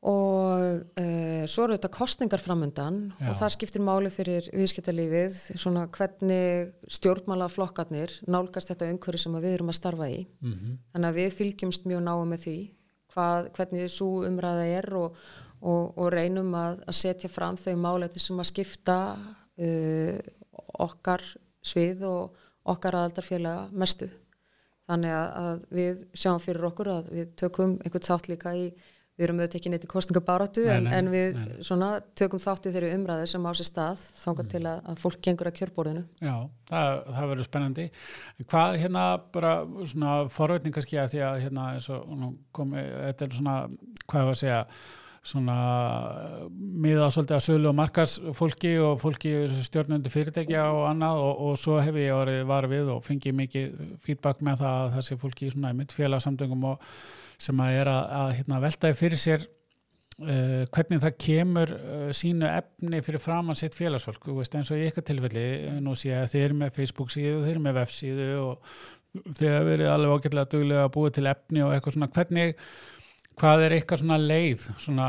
og 0.00 0.62
e, 0.96 1.04
svo 1.44 1.66
eru 1.66 1.76
þetta 1.76 1.90
kostningar 1.92 2.40
framundan 2.40 3.02
Já. 3.18 3.26
og 3.28 3.36
það 3.36 3.52
skiptir 3.52 3.84
máli 3.84 4.12
fyrir 4.14 4.48
viðskiptalífið 4.56 5.36
svona 5.60 5.82
hvernig 5.92 6.70
stjórnmálaflokkarnir 6.88 8.14
nálgast 8.32 8.72
þetta 8.72 8.88
umhverju 8.94 9.20
sem 9.20 9.36
við 9.36 9.58
erum 9.58 9.72
að 9.72 9.80
starfa 9.82 10.08
í. 10.08 10.22
Mm 10.40 10.78
þannig 10.94 11.08
að 11.10 11.20
við 11.20 11.36
fylgjumst 11.36 11.84
mjög 11.84 12.02
náum 12.06 12.32
með 12.32 12.44
því 12.46 12.56
hvað, 13.12 13.50
hvernig 13.56 13.92
svo 13.92 14.24
umræða 14.24 14.64
er 14.78 14.88
og, 14.96 15.20
og, 15.60 15.98
og 15.98 16.10
reynum 16.14 16.54
að, 16.54 16.80
að 16.86 16.96
setja 16.96 17.28
fram 17.28 17.60
þau 17.60 17.76
málefni 17.76 18.20
sem 18.20 18.40
að 18.40 18.50
skipta 18.54 18.98
uh, 19.60 20.18
okkar 20.80 21.20
svið 21.66 22.06
og 22.08 22.46
okkar 22.70 22.98
aðaldarfélaga 23.00 23.68
mestu. 23.72 24.10
Þannig 24.90 25.12
að, 25.14 25.28
að 25.40 25.66
við 25.80 26.06
sjáum 26.18 26.40
fyrir 26.42 26.66
okkur 26.70 26.94
að 26.96 27.12
við 27.14 27.28
tökum 27.38 27.76
einhvern 27.84 28.08
þátt 28.08 28.30
líka 28.32 28.54
í 28.58 28.64
við 29.20 29.26
erum 29.26 29.40
auðvitað 29.42 29.58
ekki 29.58 29.70
neitt 29.74 29.84
í 29.84 29.90
kostningabaratu 29.90 30.62
Nei, 30.64 30.70
en, 30.72 30.86
nei, 30.86 30.92
en 30.96 31.10
við 31.12 31.34
nei, 31.36 31.48
svona 31.66 31.90
tökum 32.16 32.40
þátt 32.40 32.70
í 32.70 32.72
þeirri 32.72 32.92
umræðu 32.96 33.26
sem 33.28 33.44
á 33.44 33.52
sér 33.58 33.68
stað 33.68 34.04
þangað 34.16 34.48
til 34.54 34.62
að, 34.62 34.78
að 34.88 35.02
fólk 35.02 35.18
gengur 35.26 35.50
að 35.50 35.56
kjörborðinu. 35.58 36.04
Já, 36.24 36.34
það, 36.70 36.92
það 37.10 37.28
verður 37.32 37.48
spennandi. 37.50 37.86
Hvað 38.46 38.78
hérna 38.80 39.04
bara 39.34 39.52
svona 39.92 40.14
forveitning 40.32 40.76
kannski 40.76 41.00
að 41.02 41.12
því 41.12 41.22
að 41.26 41.38
hérna 41.44 41.66
eins 41.74 41.90
og 41.92 42.16
nú 42.16 42.32
komi, 42.56 42.86
þetta 43.10 43.26
er 43.26 43.36
svona, 43.36 43.58
hvað 44.06 44.28
var 44.30 44.38
að 44.38 44.40
segja, 44.40 44.62
svona 45.20 45.54
miða 46.50 47.10
svolítið 47.12 47.36
að 47.36 47.44
sölu 47.44 47.68
og 47.68 47.76
markars 47.76 48.16
fólki 48.36 48.72
og 48.80 49.00
fólki 49.02 49.34
stjórnundu 49.66 50.12
fyrirtækja 50.12 50.64
og 50.72 50.86
annað 50.88 51.20
og, 51.26 51.40
og 51.44 51.58
svo 51.60 51.76
hef 51.84 51.96
ég 52.00 52.16
orðið 52.16 52.44
var 52.48 52.68
við 52.70 52.92
og 52.94 53.02
fengið 53.04 53.36
mikið 53.42 53.80
feedback 54.06 54.40
með 54.46 54.62
það 54.62 54.76
að 54.78 54.94
þessi 54.96 55.18
fólki 55.20 55.48
í 55.48 55.52
svona 55.52 55.72
mitt 55.76 55.92
félagsamtöngum 55.92 56.68
og 56.72 56.86
sem 57.40 57.60
að 57.60 57.80
er 57.82 57.90
að, 57.92 58.14
að 58.20 58.32
hérna, 58.38 58.60
veltaði 58.64 58.96
fyrir 58.96 59.20
sér 59.20 59.44
uh, 59.44 60.62
hvernig 60.72 61.02
það 61.04 61.18
kemur 61.26 61.74
uh, 61.76 62.06
sínu 62.16 62.48
efni 62.48 63.02
fyrir 63.04 63.24
framann 63.24 63.60
sitt 63.60 63.76
félagsfólk, 63.76 64.24
þú 64.24 64.38
veist 64.40 64.56
eins 64.56 64.72
og 64.72 64.80
í 64.80 64.86
ykkar 64.88 65.04
tilfelli 65.10 65.44
nú 65.84 65.96
sé 65.96 66.14
ég 66.14 66.24
að 66.24 66.32
þið 66.32 66.46
eru 66.46 66.58
með 66.62 66.72
Facebook 66.80 67.12
síðu, 67.12 67.42
þið 67.44 67.52
eru 67.52 67.66
með 67.66 67.76
web 67.82 67.92
síðu 67.92 68.30
og 68.46 68.72
þið 69.10 69.52
hefur 69.52 69.68
verið 69.68 69.92
alveg 69.92 70.16
ágætlega 70.16 70.50
duglega 70.54 70.86
að 70.86 70.92
búið 70.96 71.14
til 71.18 71.28
efni 71.28 71.64
og 71.66 71.74
eitthvað 71.74 71.96
svona. 71.96 72.10
Hvernig 72.14 72.66
hvað 73.40 73.64
er 73.66 73.76
eitthvað 73.76 74.02
svona 74.02 74.20
leið 74.20 74.66
svona 74.80 75.08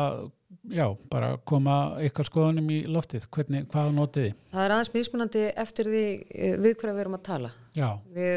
að 0.00 0.24
já, 0.72 0.86
bara 1.12 1.34
koma 1.48 1.76
eitthvað 2.02 2.30
skoðunum 2.30 2.72
í 2.74 2.80
loftið, 2.90 3.28
hvernig, 3.34 3.68
hvað 3.72 3.92
notið 3.96 4.26
þið? 4.26 4.34
Það 4.56 4.64
er 4.64 4.74
aðeins 4.76 4.92
mismunandi 4.96 5.46
eftir 5.64 5.92
því 5.92 6.04
eh, 6.06 6.58
við 6.64 6.76
hverja 6.80 6.96
við 6.96 7.04
erum 7.04 7.18
að 7.18 7.24
tala. 7.30 7.52
Já, 7.76 7.88
við 8.16 8.36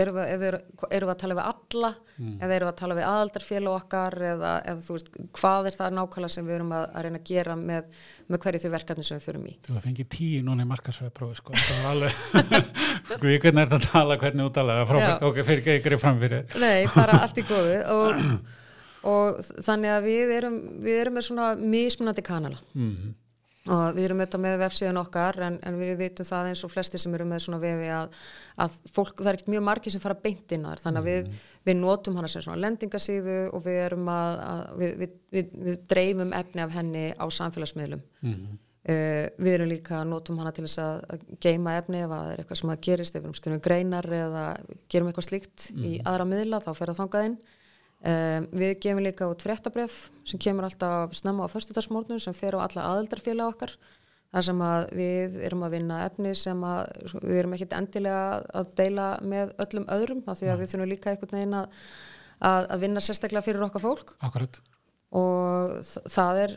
erum, 0.00 0.16
við, 0.16 0.30
við 0.40 0.46
erum, 0.48 0.68
erum 0.88 1.10
við 1.10 1.14
að 1.14 1.22
tala 1.22 1.38
við 1.38 1.48
alla 1.52 1.90
eða 2.18 2.54
erum 2.56 2.66
við 2.66 2.72
að 2.72 2.78
tala 2.78 2.94
við 2.96 3.06
aðaldarfélag 3.06 3.74
okkar 3.78 4.16
eða, 4.30 4.52
eða 4.70 4.84
þú 4.86 4.96
veist, 4.96 5.10
hvað 5.38 5.68
er 5.68 5.76
það 5.76 5.96
nákvæmlega 5.98 6.34
sem 6.34 6.48
við 6.48 6.56
erum 6.56 6.72
að, 6.74 6.86
að 6.88 7.04
reyna 7.06 7.20
að 7.20 7.28
gera 7.28 7.56
með, 7.60 7.98
með 8.26 8.42
hverju 8.44 8.62
þau 8.64 8.72
verkefni 8.74 9.06
sem 9.06 9.20
við 9.20 9.26
förum 9.28 9.44
í? 9.46 9.54
Þú 9.68 9.82
fengið 9.84 10.08
tíu 10.16 10.40
núna 10.46 10.64
í 10.64 10.70
markasfæðaprófi 10.72 11.38
sko, 11.38 11.58
það 11.58 11.84
var 11.84 11.90
alveg 11.92 12.72
Guði, 13.22 13.38
hvernig 13.44 13.62
er 13.62 13.70
þetta 13.70 13.78
að 13.78 13.86
tala, 13.92 14.18
hvernig 14.24 14.48
þú 14.48 14.54
tala 14.58 14.78
frábæst, 14.88 15.26
ok, 15.28 15.42
fyrir 15.46 15.62
ekki 15.62 15.76
ykkur 15.78 15.98
framfyrir. 16.02 16.56
Nei, 16.58 16.88
bara 16.96 17.20
allt 17.22 17.38
í 17.38 17.44
góðu. 17.48 17.78
Og, 17.94 18.24
og 19.06 19.40
þannig 19.64 19.94
að 19.94 20.04
við 20.08 20.34
erum, 20.38 20.58
við 20.82 21.00
erum 21.04 21.18
með 21.18 21.26
svona 21.28 21.48
mismunandi 21.58 22.24
kanala. 22.26 22.60
Mm. 22.74 23.16
og 23.68 23.98
við 23.98 24.06
erum 24.06 24.20
auðvitað 24.22 24.40
með 24.40 24.54
vefsíðan 24.62 24.98
okkar 25.02 25.36
en, 25.44 25.56
en 25.68 25.74
við 25.76 25.90
vitum 26.00 26.24
það 26.24 26.46
eins 26.48 26.62
og 26.64 26.70
flestir 26.72 27.02
sem 27.02 27.12
eru 27.12 27.26
með 27.28 27.42
svona 27.44 27.58
vefi 27.60 27.90
að, 27.92 28.14
að 28.64 28.78
fólk, 28.96 29.18
það 29.18 29.28
er 29.28 29.36
ekkert 29.36 29.50
mjög 29.52 29.66
margir 29.66 29.92
sem 29.92 30.00
fara 30.00 30.16
beint 30.22 30.54
inn 30.56 30.64
á 30.64 30.70
þér 30.70 30.82
þannig 30.86 31.02
að 31.02 31.10
við, 31.10 31.42
við 31.68 31.76
notum 31.82 32.16
hana 32.16 32.30
sem 32.32 32.44
svona 32.46 32.62
lendingasíðu 32.62 33.36
og 33.52 33.66
við 33.66 33.76
erum 33.82 34.08
að, 34.14 34.40
að 34.46 34.62
við, 34.78 34.94
við, 35.02 35.12
við, 35.36 35.52
við 35.66 35.76
dreifum 35.92 36.32
efni 36.40 36.64
af 36.64 36.72
henni 36.78 37.04
á 37.12 37.26
samfélagsmiðlum. 37.40 38.02
Mm. 38.24 38.56
Uh, 38.88 39.26
við 39.36 39.52
erum 39.52 39.68
líka 39.68 39.98
að 39.98 40.08
notum 40.14 40.38
hana 40.40 40.54
til 40.56 40.64
þess 40.64 40.80
að, 40.80 41.04
að 41.12 41.28
geima 41.44 41.76
efni 41.76 41.98
ef 42.00 42.08
að 42.08 42.22
það 42.22 42.32
er 42.32 42.40
eitthvað 42.40 42.60
sem 42.62 42.70
að 42.72 42.82
gerist 42.86 43.12
ef 43.12 43.20
við 43.20 43.26
erum 43.26 43.36
skrifum 43.36 43.64
greinar 43.68 44.08
eða 44.22 44.44
gerum 44.88 45.10
eitthvað 45.10 45.26
slíkt 45.28 45.66
í 45.76 45.90
aðra 46.08 46.24
miðla 46.30 46.62
þá 46.64 46.70
fer 46.72 46.94
það 46.94 47.00
þangað 47.02 47.26
inn 47.28 47.36
um, 48.04 48.48
við 48.52 48.74
gefum 48.84 49.04
líka 49.04 49.28
út 49.30 49.44
fréttabref 49.44 50.08
sem 50.28 50.40
kemur 50.40 50.68
alltaf 50.68 51.16
snemma 51.18 51.48
á 51.48 51.52
föstudagsmórnum 51.52 52.20
sem 52.22 52.36
fer 52.36 52.56
á 52.58 52.64
alla 52.64 52.86
aðeldarfélag 52.92 53.54
okkar 53.54 53.76
þar 54.28 54.44
sem 54.44 54.62
að 54.64 54.90
við 54.98 55.38
erum 55.48 55.64
að 55.64 55.74
vinna 55.78 56.02
efni 56.04 56.34
sem 56.36 56.64
að 56.68 56.82
við 57.22 57.38
erum 57.40 57.54
ekkit 57.56 57.76
endilega 57.78 58.24
að 58.60 58.72
deila 58.80 59.06
með 59.24 59.54
öllum 59.64 59.88
öðrum 59.94 60.24
af 60.28 60.40
því 60.40 60.50
að 60.52 60.60
við 60.62 60.72
þurfum 60.72 60.92
líka 60.92 61.12
einhvern 61.12 61.38
veginn 61.38 61.56
að, 61.62 61.78
að, 62.50 62.66
að 62.66 62.84
vinna 62.84 63.04
sérstaklega 63.04 63.46
fyrir 63.46 63.64
okkar 63.68 63.84
fólk. 63.86 64.12
Akkurat, 64.28 64.60
og 65.16 65.78
það 66.12 66.42
er 66.44 66.54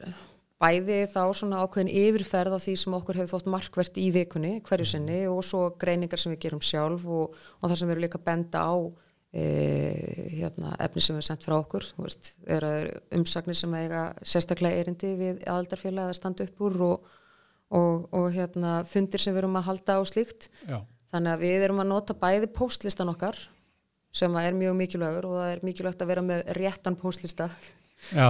bæði 0.62 0.98
þá 1.10 1.22
svona 1.34 1.62
ákveðin 1.64 1.94
yfirferð 2.04 2.58
á 2.58 2.60
því 2.62 2.74
sem 2.78 2.96
okkur 2.98 3.22
hefur 3.22 3.40
þótt 3.40 3.50
markvert 3.50 3.96
í 3.98 4.10
vikunni 4.14 4.52
hverju 4.68 4.92
sinni 4.92 5.24
og 5.32 5.42
svo 5.46 5.72
greiningar 5.82 6.22
sem 6.22 6.34
við 6.36 6.44
gerum 6.46 6.62
sjálf 6.62 7.08
og, 7.08 7.34
og 7.34 7.66
það 7.66 7.80
sem 7.80 7.90
við 7.90 7.96
erum 7.96 8.06
líka 8.06 8.22
benda 8.22 8.66
á 8.68 8.76
e, 9.34 9.46
hérna, 10.36 10.76
efni 10.84 11.04
sem 11.04 11.18
við 11.18 11.28
sendt 11.30 11.48
frá 11.48 11.56
okkur 11.58 11.88
veist, 12.02 12.34
er 12.46 12.68
umsagnir 13.16 13.58
sem 13.58 13.74
eiga 13.80 14.12
sérstaklega 14.22 14.84
erindi 14.84 15.16
við 15.20 15.42
aðaldarfélag 15.46 16.12
að 16.12 16.20
standa 16.20 16.48
upp 16.48 16.66
úr 16.68 16.80
og, 16.88 17.12
og, 17.72 18.08
og 18.18 18.30
hérna, 18.36 18.82
fundir 18.90 19.24
sem 19.24 19.36
við 19.36 19.46
erum 19.46 19.60
að 19.62 19.70
halda 19.70 20.00
á 20.00 20.02
slíkt. 20.08 20.50
Já, 20.68 20.82
þannig 21.12 21.36
að 21.36 21.46
við 21.46 21.68
erum 21.68 21.84
að 21.84 21.92
nota 21.92 22.18
bæði 22.18 22.52
postlistan 22.56 23.12
okkar 23.12 23.40
sem 24.16 24.34
er 24.42 24.56
mjög 24.58 24.76
mikilvægur 24.80 25.30
og 25.30 25.38
það 25.40 25.54
er 25.54 25.62
mikilvægt 25.64 26.04
að 26.04 26.12
vera 26.12 26.24
með 26.26 26.44
réttan 26.58 26.98
postlista 27.00 27.48
já 28.12 28.28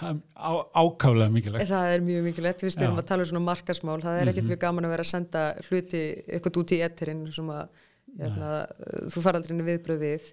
er 0.00 0.16
á, 0.38 0.52
ákálega 0.72 1.32
mikilvægt. 1.34 1.68
Það 1.68 1.94
er 1.94 2.04
mjög 2.04 2.26
mikilvægt, 2.28 2.64
við 2.64 2.74
styrum 2.76 3.00
að 3.00 3.08
tala 3.10 3.24
um 3.24 3.30
svona 3.30 3.44
markasmál, 3.44 3.98
það 4.00 4.20
er 4.20 4.30
ekkert 4.32 4.48
mjög 4.48 4.60
gaman 4.62 4.86
að 4.86 4.94
vera 4.94 5.04
að 5.04 5.10
senda 5.10 5.42
hluti 5.66 6.02
eitthvað 6.24 6.60
út 6.62 6.74
í 6.76 6.80
etterinn 6.86 7.24
sem 7.34 7.50
að 7.52 7.82
hérna, 8.18 8.66
þú 9.12 9.22
fara 9.22 9.38
aldrei 9.40 9.54
inn 9.54 9.62
í 9.64 9.68
viðbröð 9.70 10.00
við. 10.04 10.30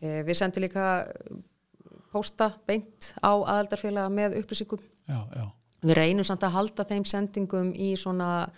Eh, 0.00 0.22
við 0.24 0.34
sendum 0.38 0.62
líka 0.64 0.84
pósta 2.12 2.50
beint 2.66 3.12
á 3.22 3.32
aðaldarfélaga 3.36 4.10
með 4.12 4.38
upplýsingum. 4.42 4.80
já, 5.08 5.18
já, 5.36 5.46
Við 5.82 5.94
reynum 5.96 6.24
samt 6.24 6.42
að 6.44 6.52
halda 6.58 6.84
þeim 6.84 7.04
sendingum 7.08 7.70
í 7.72 7.94
svona, 7.96 8.50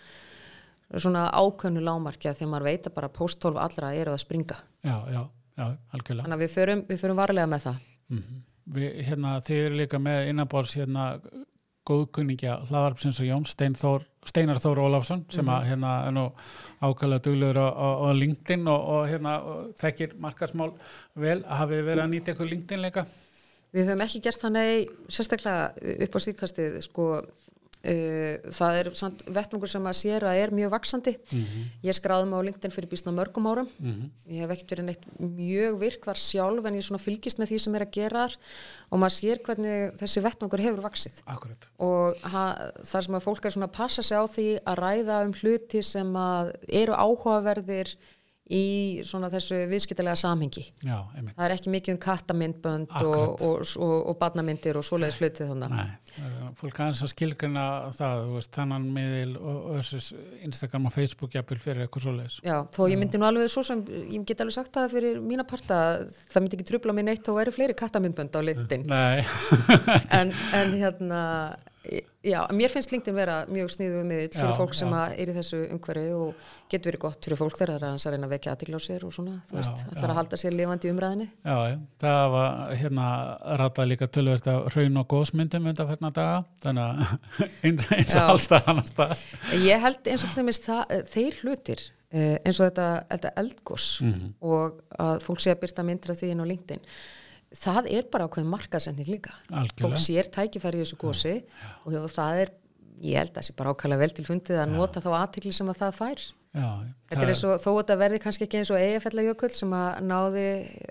svona 0.99 1.29
ákönnu 1.31 1.81
lámarkja 1.85 2.33
þegar 2.35 2.51
maður 2.51 2.67
veit 2.71 2.87
að 2.89 2.95
bara 2.97 3.09
pósttólf 3.09 3.57
allra 3.63 3.93
eru 3.95 4.13
að 4.13 4.23
springa. 4.25 4.57
já, 4.83 4.97
já, 5.13 5.23
já, 5.57 5.67
algjörlega 5.93 6.25
Þannig 6.27 6.35
að 6.39 6.43
við 6.43 6.51
förum, 6.57 6.83
við 6.89 6.99
förum 7.05 7.17
varlega 7.17 7.47
með 7.47 7.63
það. 7.69 7.79
mm 8.09 8.41
Við, 8.73 8.93
hérna, 9.09 9.41
þið 9.43 9.57
eru 9.67 9.75
líka 9.75 9.99
með 9.99 10.29
innanbors 10.31 10.75
hérna 10.79 11.05
góðkunningja 11.89 12.59
hlaðarpsins 12.69 13.19
og 13.23 13.27
Jón 13.27 13.47
Steinþór, 13.49 14.05
Steinar 14.29 14.61
Þór 14.63 14.81
Ólafsson 14.85 15.25
sem 15.35 15.49
að 15.51 15.67
hérna 15.73 15.95
er 16.07 16.15
nú 16.15 16.29
ákvæmlega 16.79 17.25
duglegur 17.27 17.59
á, 17.59 17.69
á, 17.75 17.89
á 18.07 18.09
LinkedIn 18.15 18.69
og, 18.71 18.87
og 18.95 19.09
hérna 19.11 19.35
þekkir 19.81 20.15
markarsmál 20.23 20.71
vel, 21.19 21.41
hafið 21.43 21.85
verið 21.89 22.05
að 22.05 22.13
nýta 22.15 22.35
ykkur 22.37 22.51
LinkedIn 22.53 22.85
líka? 22.87 23.07
Við 23.73 23.89
höfum 23.89 24.05
ekki 24.05 24.23
gert 24.23 24.43
þannig 24.43 24.93
sérstaklega 25.11 25.95
upp 26.07 26.17
á 26.17 26.21
síðkastið 26.27 26.79
sko, 26.87 27.09
það 27.83 28.77
er 28.79 28.89
samt 28.95 29.25
vettmungur 29.27 29.71
sem 29.71 29.87
að 29.91 29.97
sér 29.99 30.27
að 30.29 30.39
er 30.39 30.53
mjög 30.55 30.71
vaksandi 30.71 31.13
ég 31.83 31.97
skráði 31.99 32.29
mig 32.31 32.39
á 32.39 32.47
LinkedIn 32.47 32.75
fyrir 32.75 32.91
býsna 32.93 33.15
mörgum 33.17 33.49
árum. 33.51 33.69
Ég 34.31 34.45
hef 34.45 34.53
ekkert 34.55 34.75
verið 34.77 34.87
neitt 34.87 35.07
mjög 35.19 35.81
virk 35.83 36.07
þar 36.07 36.21
sjálf 36.23 36.69
en 36.71 36.79
ég 36.79 36.87
svona 36.87 37.03
fylgist 37.03 37.43
með 37.43 37.51
því 37.53 37.59
sem 37.65 37.75
er 37.81 37.87
að 37.87 37.93
gera 37.99 38.23
þar 38.29 38.37
og 38.93 39.03
maður 39.03 39.17
sér 39.19 39.43
hvernig 39.49 39.99
þessi 39.99 40.23
vettmungur 40.29 40.63
hefur 40.63 40.85
vaksið 40.87 41.21
Akkurat. 41.27 41.69
og 41.83 42.23
þar 42.23 43.07
sem 43.09 43.19
að 43.19 43.27
fólk 43.27 43.45
er 43.51 43.57
svona 43.57 43.71
að 43.71 43.77
passa 43.81 44.03
sig 44.07 44.15
á 44.19 44.25
því 44.31 44.49
að 44.63 44.83
ræða 44.85 45.21
um 45.27 45.35
hluti 45.43 45.83
sem 45.83 46.15
að 46.23 46.53
eru 46.71 46.95
áhugaverðir 46.95 47.97
í 48.53 48.65
svona 49.07 49.31
þessu 49.33 49.63
viðskiptalega 49.71 50.19
samhengi 50.19 50.65
Já. 50.85 50.99
Það 51.15 51.45
er 51.47 51.55
ekki 51.55 51.73
mikið 51.73 51.95
um 51.95 52.01
kattamyndbönd 52.03 52.95
og, 53.01 53.43
og, 53.43 53.63
og, 53.81 53.95
og 54.13 54.19
barnamyndir 54.21 54.79
og 54.79 54.87
svoleiðis 54.87 55.19
hlutið 55.21 55.53
þannig. 55.53 55.73
Nei, 55.73 56.51
fólk 56.59 56.81
aðeins 56.83 57.03
að 57.07 57.13
skilgrina 57.15 57.65
það, 57.97 58.25
veist, 58.35 58.53
þannan 58.57 58.89
miðil 58.93 59.37
og, 59.41 59.71
þessu 59.79 60.21
Instagram 60.45 60.91
og 60.91 60.95
Facebook 60.97 61.37
jafnvel 61.37 61.61
fyrir 61.63 61.87
eitthvað 61.87 62.07
svoleiðis. 62.07 62.39
Já, 62.45 62.57
þó 62.77 62.83
ég 62.93 63.01
myndi 63.01 63.21
nú 63.21 63.29
alveg 63.29 63.53
svo 63.53 63.65
sem, 63.67 63.83
ég 64.13 64.27
get 64.29 64.45
alveg 64.45 64.59
sagt 64.59 64.75
það 64.77 64.97
fyrir 64.99 65.21
mína 65.25 65.47
parta, 65.49 65.81
það 66.33 66.45
myndi 66.47 66.59
ekki 66.59 66.69
trubla 66.73 66.97
mér 66.97 67.09
neitt 67.09 67.33
og 67.33 67.41
væri 67.41 67.57
fleiri 67.57 67.79
kattamyndbönd 67.79 68.37
á 68.37 68.41
LinkedIn. 68.45 68.89
Nei, 68.93 69.25
en, 70.21 70.35
en 70.59 70.77
hérna, 70.83 71.23
já, 72.23 72.39
mér 72.55 72.71
finnst 72.71 72.93
LinkedIn 72.93 73.17
vera 73.17 73.37
mjög 73.51 73.71
sniðuð 73.75 74.05
miðill 74.07 74.29
fyrir 74.37 74.51
Já, 74.53 74.57
fólk 74.59 74.75
sem 74.79 74.93
að 74.95 75.15
er 75.19 75.31
í 75.33 75.35
þessu 75.35 75.59
umhverfi 75.75 76.13
og 76.15 76.45
getur 76.71 76.91
verið 76.93 77.01
gott 77.03 77.27
fyrir 77.27 77.41
fólk 77.41 77.57
þegar 77.59 77.73
það 77.83 77.87
er 77.97 77.97
að 78.07 78.15
reyna 78.15 78.29
að 78.29 78.35
vekja 78.37 78.53
aðtíkla 78.55 78.79
á 78.79 78.83
sér 78.87 79.07
og 79.09 79.15
svona, 79.17 79.35
þú 79.51 79.57
veist, 79.59 79.83
já. 79.83 79.89
ætlar 79.97 80.13
að 80.13 80.19
halda 80.21 80.39
sér 80.43 80.55
lifandi 80.55 80.93
umræðinni. 80.93 81.27
já, 81.43 81.57
já, 81.73 81.79
það 82.05 82.27
var 82.37 82.77
hérna 82.83 83.07
ratað 83.63 83.91
líka 83.91 84.09
tölvert 84.15 84.47
af 84.53 84.69
hraun 84.77 85.01
og 85.03 85.09
góðsmyndum 85.15 85.67
undanferna 85.73 86.13
daga, 86.21 86.45
þannig 86.63 86.85
að 86.85 87.17
eins, 87.67 88.15
og 88.15 88.29
allstað 88.37 88.71
annars 88.71 88.93
staðar. 88.95 89.25
Ég 89.67 89.83
held 89.89 90.13
eins 90.15 90.29
og 90.29 90.37
þeimist 90.37 90.71
þeir 91.17 91.41
hlutir 91.43 91.83
eh, 92.13 92.37
eins 92.45 92.61
og 92.63 92.69
þetta, 92.71 92.87
eldgós 93.43 93.89
Mhm. 94.07 94.31
og 94.41 94.79
að 95.03 95.27
fólk 95.27 95.43
sé 95.43 95.51
að 95.57 95.61
byrta 95.67 95.83
myndir 95.91 96.15
af 96.15 96.23
því 96.23 96.31
inn 96.37 96.45
á 96.45 96.47
LinkedIn 96.47 96.87
það 97.59 97.89
er 97.93 98.09
bara 98.13 98.27
ákveðin 98.29 98.53
markaðsending 98.53 99.09
líka. 99.11 99.35
Algjörlega. 99.51 100.03
sér 100.03 100.31
tækifæri 100.33 100.81
í 100.81 100.85
þessu 100.85 101.01
gósi 101.01 101.35
og 101.85 101.97
já, 101.97 102.03
það 102.17 102.43
er, 102.45 102.53
ég 103.03 103.19
held 103.23 103.33
að 103.33 103.41
það 103.41 103.49
sé 103.49 103.57
bara 103.59 103.75
ákvæmlega 103.75 104.05
vel 104.05 104.15
til 104.19 104.29
fundið 104.29 104.63
að 104.63 104.77
nota 104.77 105.03
þá 105.05 105.11
aðtekli 105.21 105.55
sem 105.57 105.73
að 105.73 105.83
það 105.83 105.99
fær. 106.01 106.29
Já, 106.53 106.69
Þetta 107.09 107.23
er 107.25 107.33
eins 107.33 107.43
og 107.49 107.53
þó 107.63 107.69
að 107.73 107.79
þetta 107.79 107.99
verði 108.03 108.21
kannski 108.21 108.45
ekki 108.45 108.59
eins 108.61 108.71
og 108.73 108.83
eigafællajökull 108.83 109.53
sem 109.57 109.71
að 109.73 110.01
náði 110.05 110.47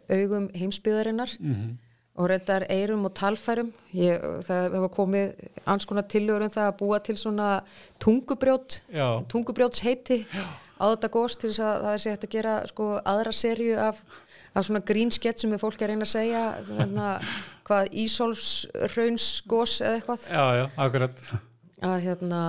augum 0.10 0.48
heimsbyðarinnar 0.58 1.38
mm 1.38 1.72
og 2.20 2.30
reyndar 2.30 2.66
eirum 2.70 3.06
og 3.08 3.14
talfærum. 3.18 3.72
Ég, 3.96 4.20
það 4.46 4.66
hefur 4.76 4.92
komið 4.96 5.46
anskona 5.70 6.04
tillögur 6.12 6.46
um 6.46 6.52
það 6.54 6.68
að 6.68 6.76
búa 6.82 7.00
til 7.04 7.16
svona 7.20 7.52
tungubrjót 8.04 8.82
tungubrjóts 9.32 9.84
heiti 9.86 10.22
á 10.82 10.86
þetta 10.92 11.12
góst 11.14 11.42
til 11.42 11.52
þess 11.52 11.64
að 11.66 11.86
það 11.86 11.94
er 11.94 12.04
sér 12.04 12.16
hægt 12.16 12.28
að 12.28 12.36
gera 12.36 12.56
sko 12.70 12.90
aðra 13.00 13.34
serju 13.36 13.78
af, 13.80 14.04
af 14.52 14.68
svona 14.68 14.84
grínskett 14.84 15.40
sem 15.40 15.54
er 15.56 15.62
fólk 15.62 15.80
að 15.82 15.94
reyna 15.94 16.08
að 16.08 16.14
segja 16.14 16.44
þannig 16.68 17.08
að 17.12 17.32
hvað 17.70 17.96
Ísolfs 18.04 18.52
rauns 18.96 19.28
gós 19.48 19.80
eða 19.80 19.98
eitthvað 20.00 20.28
já, 20.28 20.44
já, 20.60 20.66
akkurat. 20.86 21.26
að 21.88 21.98
hérna 22.06 22.42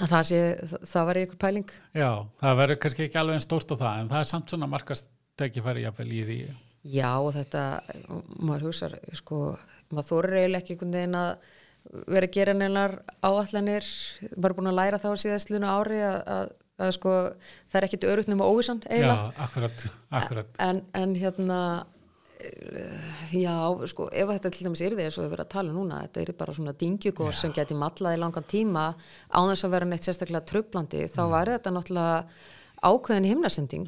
að 0.00 0.12
það 0.14 0.28
sé, 0.28 0.42
það, 0.88 1.06
var 1.08 1.20
einhver 1.20 1.40
pæling 1.40 1.72
Já, 1.92 2.10
það 2.42 2.60
verður 2.62 2.80
kannski 2.84 3.06
ekki 3.06 3.20
alveg 3.20 3.38
einn 3.38 3.44
stórt 3.44 3.74
á 3.74 3.76
það, 3.76 3.96
en 3.96 4.12
það 4.12 4.22
er 4.22 4.30
samt 4.30 4.54
svona 4.54 4.70
markastekifæri 4.72 5.84
jafnvel 5.84 6.12
í 6.12 6.22
því. 6.28 6.38
Já 6.92 7.10
og 7.14 7.32
þetta, 7.36 7.64
maður 8.42 8.68
hugsar 8.70 8.96
sko, 9.14 9.42
maður 9.92 10.08
þorir 10.08 10.38
eiginlega 10.40 10.62
ekki 10.62 10.76
einhvern 10.76 10.96
veginn 10.96 11.18
að 11.20 11.34
vera 12.06 12.28
að 12.28 12.34
gera 12.36 12.54
neinar 12.56 12.96
áallanir, 13.26 13.86
bara 14.36 14.56
búin 14.56 14.70
að 14.70 14.78
læra 14.78 15.00
þá 15.02 15.10
síðastluna 15.18 15.74
ári 15.76 16.00
að, 16.06 16.18
að, 16.34 16.52
að 16.80 16.92
sko, 16.96 17.16
það 17.70 17.80
er 17.80 17.88
ekkit 17.88 18.06
örugt 18.08 18.30
nema 18.30 18.48
óvissan 18.48 18.80
eiginlega. 18.88 19.32
Já, 19.32 19.42
akkurat, 19.46 19.84
akkurat. 20.20 20.54
en, 20.64 20.80
en 20.96 21.12
hérna 21.20 21.58
eh, 22.40 23.10
já, 23.42 23.56
sko, 23.92 24.08
ef 24.08 24.32
þetta 24.32 24.54
til 24.54 24.66
dæmis 24.68 24.84
er 24.84 24.96
því 24.96 25.06
eins 25.06 25.18
og 25.18 25.26
við 25.26 25.34
verðum 25.34 25.46
að 25.46 25.52
tala 25.56 25.72
um 25.74 25.78
núna, 25.82 26.00
þetta 26.06 26.24
er 26.24 26.32
bara 26.40 26.56
svona 26.56 26.74
dingjugós 26.80 27.44
sem 27.44 27.54
geti 27.56 27.76
mallað 27.78 28.16
í 28.16 28.22
langan 28.22 28.48
tíma 28.48 28.88
á 28.96 29.40
þess 29.52 29.68
að 29.68 29.76
vera 29.76 29.90
neitt 29.92 30.08
sérstaklega 30.08 30.48
tröflandi 30.48 31.06
þá 31.12 31.22
var 31.34 31.52
þetta 31.56 31.76
náttúrulega 31.76 32.18
ákveðin 32.82 33.28
himnasending. 33.30 33.84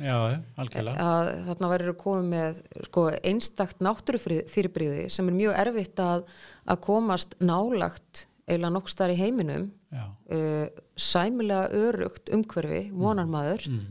Að 1.03 1.31
þarna 1.49 1.71
verður 1.73 1.97
komið 1.99 2.29
með 2.31 2.61
sko, 2.87 3.09
einstakt 3.27 3.83
náttúrufyrirbríði 3.83 5.09
sem 5.11 5.31
er 5.31 5.37
mjög 5.41 5.59
erfitt 5.65 6.03
að, 6.03 6.29
að 6.71 6.81
komast 6.87 7.35
nálagt 7.43 8.29
eiginlega 8.45 8.73
nokkuð 8.77 8.93
starf 8.93 9.15
í 9.15 9.21
heiminum 9.21 9.69
uh, 9.95 10.65
sæmilega 11.01 11.85
örugt 11.89 12.33
umhverfi, 12.35 12.89
vonar 12.93 13.29
maður 13.31 13.65
mm. 13.71 13.87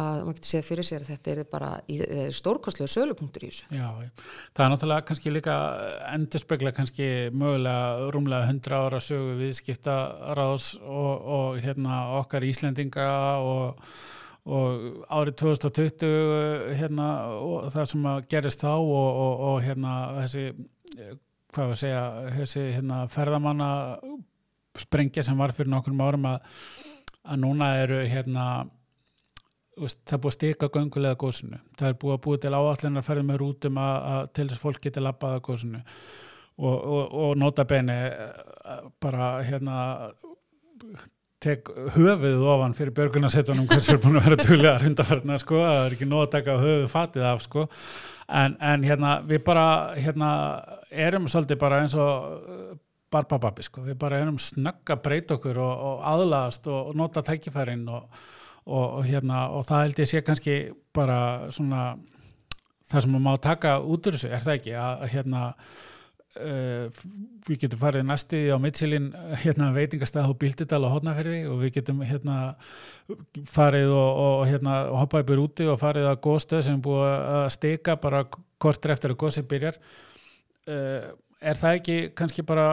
að 0.00 0.22
maður 0.24 0.38
getur 0.38 0.50
séð 0.50 0.64
fyrir 0.70 0.88
sér 0.88 1.04
að 1.04 1.10
þetta 1.12 1.34
er 1.34 1.42
bara 1.50 1.68
í, 1.90 1.98
stórkostlega 2.38 2.92
sölupunktur 2.94 3.44
í 3.44 3.52
þessu 3.52 3.76
já. 3.76 3.88
Það 4.56 4.64
er 4.64 4.74
náttúrulega 4.74 5.06
kannski 5.10 5.34
líka 5.34 5.58
endurspegla 6.14 6.74
kannski 6.76 7.10
mögulega 7.36 8.10
rúmlega 8.16 8.50
100 8.50 8.80
ára 8.80 9.02
sögu 9.04 9.38
viðskipta 9.42 10.00
ráðs 10.38 10.72
og, 10.80 11.30
og 11.38 11.62
hérna 11.64 12.00
okkar 12.22 12.48
Íslendinga 12.48 13.10
og, 13.44 13.84
og 14.48 15.04
árið 15.12 15.36
2020 15.44 16.72
hérna 16.80 17.12
og 17.36 17.68
það 17.76 17.92
sem 17.92 18.10
að 18.14 18.24
gerist 18.32 18.64
þá 18.64 18.72
og, 18.78 18.88
og, 18.96 19.46
og 19.50 19.62
hérna 19.68 19.94
þessi 20.22 20.48
hvað 21.54 21.72
við 21.72 21.82
segja 21.82 22.04
þessi 22.38 22.64
hérna 22.76 23.02
ferðamanna 23.12 23.68
sprengja 24.78 25.24
sem 25.26 25.38
var 25.38 25.54
fyrir 25.54 25.70
nokkur 25.72 25.94
árum 26.02 26.26
að, 26.32 26.48
að 27.24 27.40
núna 27.44 27.70
eru 27.82 28.00
hérna 28.10 28.46
það 29.74 30.12
er 30.16 30.20
búið 30.22 30.30
að 30.30 30.36
stika 30.36 30.70
göngulega 30.74 31.18
góðsunu 31.18 31.58
það 31.78 31.88
er 31.88 31.98
búið 32.02 32.16
að 32.16 32.22
búið 32.26 32.44
til 32.44 32.54
áallinar 32.54 33.02
að 33.02 33.08
ferða 33.08 33.26
með 33.30 33.40
rútum 33.42 33.80
að, 33.82 33.96
að 34.12 34.28
til 34.34 34.46
þess 34.46 34.58
að 34.58 34.66
fólk 34.66 34.84
geti 34.84 35.02
labbað 35.02 35.38
að 35.38 35.42
góðsunu 35.48 35.82
og, 36.54 36.76
og, 36.76 37.16
og 37.24 37.34
nota 37.40 37.66
beni 37.66 37.98
bara 39.02 39.30
hérna 39.46 39.78
tek 41.44 41.68
höfuð 41.96 42.44
ofan 42.48 42.74
fyrir 42.76 42.94
björgunarsettunum 42.96 43.66
hvers 43.68 43.90
er 43.92 44.00
búin 44.00 44.18
að 44.18 44.28
vera 44.28 44.40
tjóðlega 44.40 44.82
hundaferðina 44.84 45.38
sko, 45.42 45.60
það 45.60 45.80
er 45.82 45.96
ekki 45.96 46.08
nóg 46.08 46.24
að 46.24 46.32
taka 46.38 46.56
höfuð 46.62 46.86
fatið 46.92 47.26
af 47.28 47.42
sko, 47.44 47.64
en, 48.40 48.56
en 48.72 48.86
hérna 48.86 49.18
við 49.28 49.42
bara 49.46 49.66
hérna 49.98 50.30
erum 51.06 51.28
svolítið 51.30 51.60
bara 51.60 51.82
eins 51.82 51.96
og 51.98 52.78
barbababbi 53.14 53.66
sko, 53.66 53.84
við 53.86 53.98
bara 54.00 54.20
erum 54.22 54.40
snögg 54.42 54.90
að 54.90 55.02
breyta 55.04 55.36
okkur 55.38 55.60
og, 55.62 55.84
og 55.88 56.04
aðlast 56.10 56.66
og, 56.70 56.90
og 56.90 56.98
nota 56.98 57.22
tækifærin 57.26 57.86
og, 57.92 58.20
og 58.66 59.00
hérna 59.06 59.48
og 59.54 59.66
það 59.68 59.86
held 59.86 60.04
ég 60.04 60.10
sé 60.10 60.22
kannski 60.26 60.58
bara 60.94 61.18
svona 61.54 61.94
það 62.90 63.04
sem 63.04 63.14
maður 63.14 63.26
má 63.26 63.42
taka 63.42 63.74
út 63.80 64.06
úr 64.08 64.16
þessu, 64.16 64.30
er 64.30 64.44
það 64.44 64.56
ekki? 64.58 64.78
Að 64.84 65.10
hérna 65.14 65.48
Uh, 66.34 66.88
við 67.46 67.60
getum 67.62 67.78
farið 67.78 68.02
næsti 68.08 68.38
á 68.50 68.58
mitsilin 68.58 69.04
hérna, 69.44 69.68
veitingastæð 69.70 70.26
á 70.26 70.32
Bíldudal 70.34 70.80
og 70.82 70.96
Hótnaferði 70.96 71.44
og 71.46 71.60
við 71.60 71.76
getum 71.76 72.00
hérna, 72.02 72.56
farið 73.46 73.92
og, 73.94 74.18
og, 74.24 74.40
hérna, 74.50 74.80
hoppa 74.98 75.20
yfir 75.22 75.44
úti 75.44 75.68
og 75.70 75.78
farið 75.78 76.08
að 76.10 76.18
góðstöð 76.26 76.64
sem 76.66 76.80
búið 76.82 77.04
að 77.06 77.44
steika 77.54 77.94
bara 78.02 78.24
kortur 78.58 78.96
eftir 78.96 79.14
að 79.14 79.20
góðsið 79.22 79.46
byrjar 79.52 79.78
er 80.68 81.58
það 81.60 81.78
ekki 81.78 81.96
kannski 82.16 82.44
bara 82.46 82.66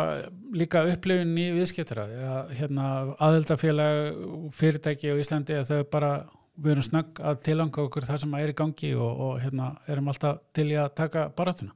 líka 0.55 0.83
upplifin 0.87 1.33
í 1.37 1.47
viðskiptara 1.57 2.05
hérna, 2.55 2.85
aðeldafélag 3.19 4.21
fyrirtæki 4.55 5.11
á 5.11 5.19
Íslandi 5.19 5.57
að 5.59 5.73
þau 5.73 5.89
bara 5.91 6.13
við 6.61 6.75
erum 6.75 6.87
snögg 6.87 7.21
að 7.25 7.43
tilanga 7.47 7.83
okkur 7.85 8.07
það 8.07 8.23
sem 8.23 8.39
er 8.39 8.53
í 8.53 8.57
gangi 8.57 8.93
og, 8.95 9.11
og 9.25 9.37
hérna, 9.43 9.73
erum 9.91 10.11
alltaf 10.11 10.41
til 10.55 10.69
í 10.71 10.79
að 10.79 10.93
taka 11.01 11.29
baratuna 11.35 11.75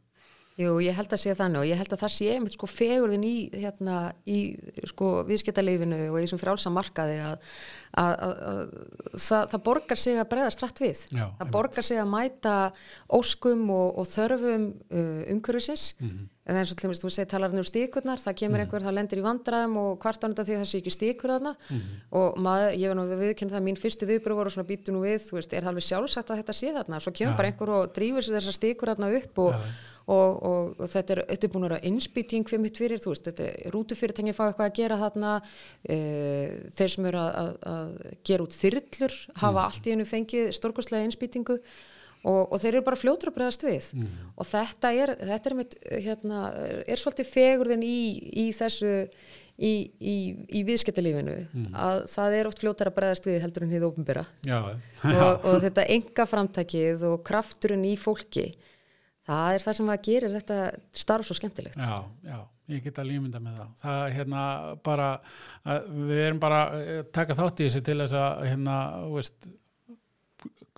Jú, 0.56 0.78
ég 0.80 0.96
held 0.96 1.12
að 1.12 1.20
sé 1.20 1.34
þannig 1.36 1.60
og 1.60 1.68
ég 1.68 1.80
held 1.82 1.92
að 1.92 2.00
það 2.06 2.12
sé 2.16 2.28
einmitt 2.32 2.54
sko 2.56 2.68
fegurðin 2.72 3.24
í, 3.28 3.34
hérna, 3.60 3.96
í 4.24 4.38
sko 4.88 5.10
viðskiptaleifinu 5.28 5.98
og 6.14 6.16
í 6.16 6.22
þessum 6.24 6.40
frálsa 6.40 6.70
markaði 6.72 7.18
að, 7.26 7.34
að, 8.00 8.12
að, 8.14 8.38
að 8.52 8.62
það, 9.20 9.50
það 9.52 9.64
borgar 9.66 10.00
sig 10.00 10.22
að 10.22 10.30
breyðast 10.32 10.64
rætt 10.64 10.80
við. 10.80 11.02
Já, 11.12 11.26
það 11.42 11.52
borgar 11.58 11.88
sig 11.90 12.00
að 12.00 12.08
mæta 12.14 12.54
óskum 13.20 13.66
og, 13.76 14.00
og 14.00 14.08
þörfum 14.14 14.70
uh, 14.72 15.20
umhverfisins 15.34 15.90
mm 15.98 16.08
-hmm. 16.08 16.30
en 16.48 16.60
eins 16.62 16.72
og 16.72 16.80
til 16.80 16.88
og 16.88 16.94
með 16.94 17.02
þú 17.04 17.12
segir 17.18 17.30
talarinn 17.34 17.60
um 17.60 17.68
stíkurnar, 17.68 18.24
það 18.24 18.38
kemur 18.40 18.56
mm 18.56 18.56
-hmm. 18.56 18.64
einhver, 18.64 18.86
það 18.88 18.96
lendir 18.96 19.20
í 19.20 19.28
vandraðum 19.28 19.76
og 19.78 20.00
hvart 20.00 20.22
þetta 20.24 20.46
því 20.46 20.56
það 20.56 20.70
sé 20.72 20.78
ekki 20.80 20.94
stíkur 20.96 21.34
þarna 21.36 21.54
mm 21.58 21.76
-hmm. 21.76 22.00
og 22.12 22.40
maður, 22.40 22.72
ég 22.80 22.88
var 22.88 22.96
nú 22.96 23.04
við 23.12 23.20
viðkynna 23.28 23.56
það, 23.56 23.66
mín 23.68 23.82
fyrstu 23.84 24.06
viðbröð 24.08 24.40
voru 24.40 24.50
svona 24.50 24.70
býtu 24.72 24.92
nú 24.96 25.04
við, 25.04 25.20
þú 25.28 25.36
veist, 25.36 25.54
er 25.54 25.64
það 25.64 25.68
alveg 25.68 25.84
sjálfsagt 25.84 26.30
að 26.32 26.40
þetta 26.40 26.54
sé 26.54 26.68
þarna, 26.72 27.00
svo 27.00 27.12
kemur 27.12 27.34
ja. 27.34 27.38
bara 27.38 27.48
einhver 27.48 27.70
og 27.70 27.92
drýfur 27.92 28.24
sér 28.24 28.36
þessar 28.40 28.56
stíkur 28.56 28.88
þarna 28.88 29.12
upp 29.20 29.38
og 29.38 29.52
ja 29.52 29.60
og, 30.06 30.44
og, 30.46 30.76
og 30.78 30.92
þetta 30.92 31.16
er, 31.16 31.24
er 31.34 31.50
búin 31.50 31.66
að 31.66 31.72
vera 31.72 31.90
innspýting 31.90 32.46
fyrir 32.50 32.62
mitt 32.62 32.80
fyrir, 32.82 33.02
þú 33.02 33.14
veist, 33.14 33.26
þetta 33.30 33.48
er 33.50 33.74
rútufyrirtæki 33.74 34.36
fá 34.38 34.44
eitthvað 34.48 34.68
að 34.68 34.78
gera 34.78 35.00
þarna 35.02 35.34
e, 35.82 35.98
þeir 36.78 36.94
sem 36.94 37.10
eru 37.10 37.22
að, 37.24 37.32
að, 37.42 37.52
að 37.74 38.20
gera 38.30 38.46
út 38.46 38.58
þyrllur, 38.60 39.18
hafa 39.34 39.54
mm. 39.56 39.62
allt 39.66 39.88
í 39.88 39.96
hennu 39.96 40.10
fengið 40.10 40.52
stórkostlega 40.60 41.10
innspýtingu 41.10 41.58
og, 42.26 42.42
og 42.44 42.60
þeir 42.62 42.74
eru 42.74 42.86
bara 42.86 43.00
fljótur 43.00 43.32
að 43.32 43.40
bregðast 43.40 43.66
við 43.66 43.90
mm. 43.98 44.12
og 44.36 44.50
þetta 44.50 44.94
er, 44.94 45.16
þetta 45.32 45.52
er 45.52 45.58
mitt 45.62 45.80
hérna, 45.94 46.44
er 46.86 47.02
svolítið 47.02 47.32
fegurðin 47.32 47.86
í, 47.86 47.98
í 48.46 48.46
þessu 48.56 48.94
í, 49.56 49.72
í, 49.98 50.16
í 50.60 50.64
viðskiptalífinu 50.68 51.36
mm. 51.46 51.68
að 51.80 52.04
það 52.12 52.38
er 52.40 52.50
oft 52.50 52.62
fljótar 52.62 52.92
að 52.92 52.98
bregðast 53.00 53.30
við 53.30 53.42
heldur 53.46 53.66
en 53.66 53.74
hýða 53.74 53.90
ofnbyrra 53.90 54.26
og, 54.52 55.46
og 55.50 55.60
þetta 55.64 55.90
enga 55.96 56.28
framtækið 56.30 57.06
og 57.10 57.22
krafturinn 57.26 57.86
í 57.88 57.96
fólki 58.00 58.50
það 59.26 59.58
er 59.58 59.66
það 59.66 59.80
sem 59.80 59.92
að 59.94 60.06
gera 60.10 60.32
þetta 60.36 60.60
starf 61.04 61.28
svo 61.28 61.38
skemmtilegt. 61.38 61.82
Já, 61.82 61.98
já, 62.26 62.40
ég 62.76 62.86
get 62.86 63.02
að 63.02 63.12
límynda 63.12 63.42
með 63.44 63.60
það. 63.60 63.76
Það 63.82 64.00
er 64.06 64.16
hérna 64.20 64.46
bara 64.86 65.12
við 65.90 66.24
erum 66.30 66.42
bara 66.44 66.64
að 66.72 67.06
taka 67.16 67.38
þátt 67.38 67.62
í 67.62 67.70
þessi 67.70 67.86
til 67.86 68.00
þess 68.04 68.18
að 68.22 68.50
hérna, 68.52 68.80
veist 69.14 69.54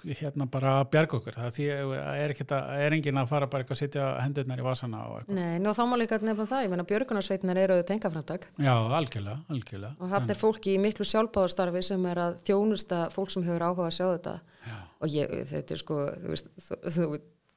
hérna 0.05 0.45
bara 0.51 0.73
bjarga 0.87 1.17
okkur. 1.17 1.35
Það 1.35 1.59
er, 1.65 2.33
að, 2.45 2.67
er 2.85 2.95
engin 2.95 3.17
að 3.17 3.29
fara 3.31 3.47
bara 3.49 3.63
eitthvað 3.63 3.77
að 3.77 3.81
sitja 3.81 4.09
hendurnar 4.21 4.61
í 4.61 4.65
vasana 4.65 4.99
Nei, 5.25 5.57
nú 5.63 5.73
þá 5.73 5.81
má 5.89 5.95
líka 5.97 6.19
nefna 6.21 6.45
það, 6.47 6.65
ég 6.67 6.73
menna 6.73 6.85
björgunarsveitnar 6.87 7.59
eru 7.63 7.77
auðvitað 7.77 7.89
tengaframtak 7.95 8.45
Já, 8.61 8.75
algjörlega, 8.99 9.39
algjörlega. 9.49 9.95
Og 9.97 10.13
hann 10.13 10.29
er 10.29 10.39
fólki 10.39 10.75
í 10.75 10.81
miklu 10.83 11.07
sjálfbáðarstarfi 11.09 11.81
sem 11.89 12.05
er 12.11 12.21
að 12.27 12.37
þjónusta 12.47 13.01
fólk 13.15 13.33
sem 13.33 13.47
hefur 13.47 13.65
áhuga 13.65 13.89
að 13.89 13.97
sjá 13.97 14.05
þetta. 14.05 14.35
Já. 14.67 14.77
og 15.01 15.13
ég, 15.15 15.33
þetta 15.47 15.73
er 15.73 15.81
sko 15.81 15.97
þú 16.13 16.31
veist, 16.33 16.53
þú, 16.59 16.77
þú 16.93 17.09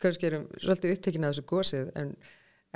kannski 0.02 0.30
erum 0.30 0.46
svolítið 0.58 0.96
upptekinn 0.96 1.26
af 1.28 1.34
þessu 1.34 1.46
gósið 1.50 1.92
en, 2.00 2.14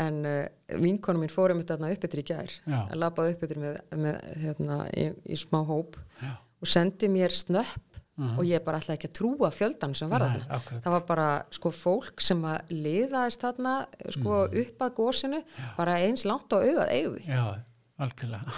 en 0.04 0.20
uh, 0.28 0.78
vinkonum 0.82 1.24
mín 1.24 1.32
fórum 1.32 1.62
þetta 1.62 1.90
uppbyttir 1.90 2.22
í 2.22 2.28
gær 2.30 2.54
að 2.84 3.00
lapaði 3.00 3.34
uppbyttir 3.34 3.62
með, 3.62 3.80
með 4.04 4.20
hérna, 4.44 4.78
í, 4.92 5.10
í 5.24 5.40
smá 5.40 5.60
hóp 5.68 5.98
Já. 6.22 6.32
og 6.60 6.72
sendi 6.76 7.10
mér 7.12 7.34
snöpp 7.34 8.00
Uh 8.14 8.24
-huh. 8.24 8.38
og 8.38 8.44
ég 8.46 8.62
bara 8.62 8.78
ætlaði 8.78 8.94
ekki 8.94 9.08
að 9.08 9.16
trúa 9.18 9.48
fjöldan 9.50 9.94
sem 9.94 10.08
var 10.08 10.22
þarna. 10.22 10.58
Það 10.84 10.92
var 10.92 11.06
bara 11.06 11.44
sko 11.50 11.70
fólk 11.74 12.20
sem 12.22 12.44
að 12.46 12.60
liðaðist 12.70 13.40
þarna 13.42 13.86
sko 14.08 14.30
-huh. 14.46 14.60
upp 14.60 14.82
að 14.86 14.94
gósinu 14.94 15.40
bara 15.76 15.98
eins 15.98 16.22
langt 16.24 16.52
á 16.54 16.62
augað 16.62 16.92
eigði. 16.94 17.24
Já, 17.26 17.58
algjörlega 17.98 18.52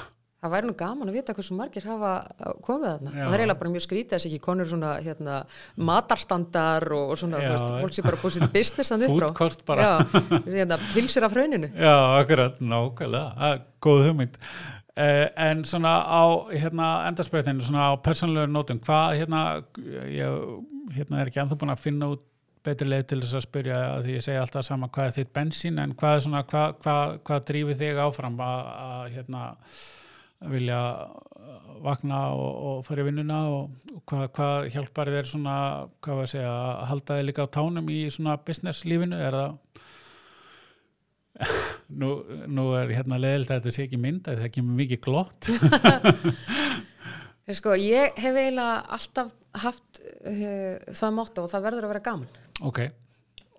það 0.47 0.55
væri 0.55 0.69
nú 0.71 0.75
gaman 0.79 1.11
að 1.11 1.19
vita 1.19 1.35
hversu 1.37 1.57
margir 1.59 1.87
hafa 1.87 2.13
komið 2.65 2.87
þarna. 2.89 3.11
Og 3.11 3.19
það 3.19 3.35
er 3.35 3.43
eiginlega 3.43 3.61
bara 3.63 3.73
mjög 3.75 3.85
skrítið 3.85 4.15
þess 4.15 4.29
ekki 4.31 4.41
konur 4.47 4.71
svona 4.71 4.93
hérna, 5.05 5.41
matarstandar 5.91 6.89
og 6.97 7.13
svona 7.21 7.43
Já. 7.43 7.51
veist, 7.53 7.75
fólk 7.83 7.99
sem 7.99 8.07
bara 8.07 8.21
búið 8.23 8.39
sitt 8.39 8.55
business 8.55 8.95
fútkort 9.07 9.67
bara. 9.69 9.91
Hérna, 10.47 10.81
pilsir 10.95 11.27
af 11.27 11.37
hrauninu. 11.37 11.73
Já, 11.75 11.97
akkurat, 12.23 12.63
nákvæmlega, 12.63 13.51
góð 13.85 14.07
hugmynd. 14.09 14.41
Eh, 14.97 15.27
en 15.37 15.67
svona 15.69 15.99
á 16.09 16.25
hérna, 16.57 16.87
endarspreytinu, 17.11 17.61
svona 17.61 17.91
á 17.91 18.01
persónlegu 18.01 18.49
nótum, 18.49 18.81
hvað 18.81 19.19
hérna 19.21 19.43
ég 20.09 20.41
hérna, 20.97 21.21
er 21.21 21.29
ekki 21.29 21.43
anþá 21.43 21.59
búin 21.61 21.75
að 21.75 21.85
finna 21.85 22.09
út 22.15 22.25
betri 22.67 22.89
leið 22.89 23.05
til 23.11 23.21
þess 23.23 23.39
að 23.39 23.45
spyrja 23.47 23.81
því 24.05 24.17
ég 24.17 24.25
segja 24.25 24.43
alltaf 24.43 24.67
sama 24.67 24.89
hvað 24.93 25.11
er 25.11 25.15
þitt 25.19 25.33
bensín 25.37 25.83
en 25.83 25.93
hvað, 25.99 26.17
svona, 26.25 26.43
hvað, 26.49 26.75
hvað, 26.83 27.15
hvað 27.29 27.45
drýfið 27.51 27.83
þig 27.83 28.01
áfram 28.07 28.41
að 28.47 29.05
hérna 29.15 29.43
vilja 30.53 30.81
uh, 31.07 31.59
vakna 31.85 32.21
og, 32.37 32.63
og 32.69 32.81
fara 32.87 33.05
í 33.05 33.09
vinnuna 33.09 33.41
og, 33.53 33.77
og 33.93 34.03
hvað, 34.09 34.27
hvað 34.39 34.71
hjálpar 34.75 35.13
þér 35.15 35.31
svona, 35.31 35.57
hvað 36.05 36.21
var 36.21 36.29
að 36.29 36.33
segja, 36.35 36.55
að 36.57 36.89
halda 36.93 37.21
þig 37.21 37.29
líka 37.29 37.47
á 37.47 37.55
tánum 37.59 37.93
í 37.93 38.01
svona 38.15 38.39
business 38.47 38.87
lífinu, 38.89 39.19
er 39.21 39.39
það 39.41 39.53
nú, 42.01 42.13
nú 42.49 42.71
er 42.79 42.95
hérna 42.97 43.21
leðilt 43.21 43.51
að 43.51 43.61
þetta 43.61 43.77
sé 43.77 43.87
ekki 43.87 44.01
mynd 44.01 44.31
að 44.31 44.45
það 44.45 44.55
kemur 44.57 44.81
mikið 44.83 45.03
glott. 45.05 45.51
Sko, 47.59 47.77
ég 47.79 48.17
hef 48.19 48.35
eiginlega 48.35 48.79
alltaf 48.97 49.35
haft 49.63 50.01
uh, 50.27 50.77
það 50.91 51.13
mótt 51.15 51.39
og 51.39 51.51
það 51.53 51.67
verður 51.69 51.87
að 51.87 51.93
vera 51.95 52.07
gaman. 52.09 52.41
Ok. 52.67 52.81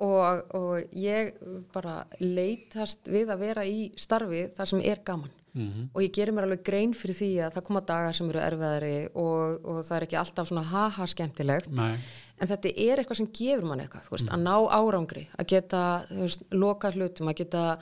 Og, 0.03 0.41
og 0.53 0.97
ég 0.99 1.37
bara 1.73 2.03
leitast 2.19 3.07
við 3.09 3.31
að 3.33 3.45
vera 3.47 3.63
í 3.65 3.87
starfi 3.97 4.43
þar 4.57 4.69
sem 4.69 4.83
er 4.85 5.01
gaman 5.07 5.31
mm 5.57 5.67
-hmm. 5.67 5.89
og 5.93 6.01
ég 6.05 6.13
gerir 6.13 6.33
mér 6.33 6.47
alveg 6.47 6.63
grein 6.63 6.93
fyrir 6.93 7.15
því 7.17 7.31
að 7.45 7.53
það 7.55 7.67
koma 7.67 7.81
dagar 7.81 8.15
sem 8.15 8.29
eru 8.29 8.39
erfiðari 8.39 9.09
og, 9.13 9.65
og 9.65 9.83
það 9.83 9.97
er 9.97 10.07
ekki 10.07 10.21
alltaf 10.21 10.47
svona 10.47 10.63
haha 10.71 11.07
skemmtilegt. 11.07 11.71
Nei. 11.71 11.97
en 12.39 12.47
þetta 12.47 12.69
er 12.69 12.99
eitthvað 12.99 13.17
sem 13.17 13.31
gefur 13.33 13.65
mann 13.65 13.79
eitthvað 13.81 14.09
veist, 14.11 14.29
mm 14.29 14.33
að 14.33 14.43
ná 14.45 14.55
árangri, 14.69 15.27
að 15.37 15.45
geta 15.47 16.05
veist, 16.09 16.41
loka 16.51 16.91
hlutum, 16.91 17.27
að 17.27 17.39
geta 17.41 17.79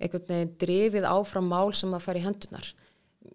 einhvern 0.00 0.28
veginn 0.28 0.56
drifið 0.58 1.04
áfram 1.06 1.46
mál 1.46 1.74
sem 1.74 1.94
að 1.94 2.02
fara 2.02 2.18
í 2.18 2.26
hendunar 2.26 2.74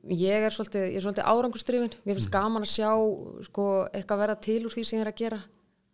ég 0.08 0.46
er 0.48 0.54
svolítið, 0.54 0.98
svolítið 1.02 1.28
árangustrifin 1.28 1.94
mér 2.04 2.18
finnst 2.18 2.30
mm 2.30 2.36
gaman 2.38 2.66
að 2.66 2.74
sjá 2.74 2.92
sko, 3.48 3.88
eitthvað 3.94 4.22
verða 4.24 4.38
til 4.48 4.60
úr 4.66 4.74
því 4.74 4.84
sem 4.84 5.00
ég 5.00 5.06
er 5.06 5.12
að 5.12 5.22
gera. 5.22 5.40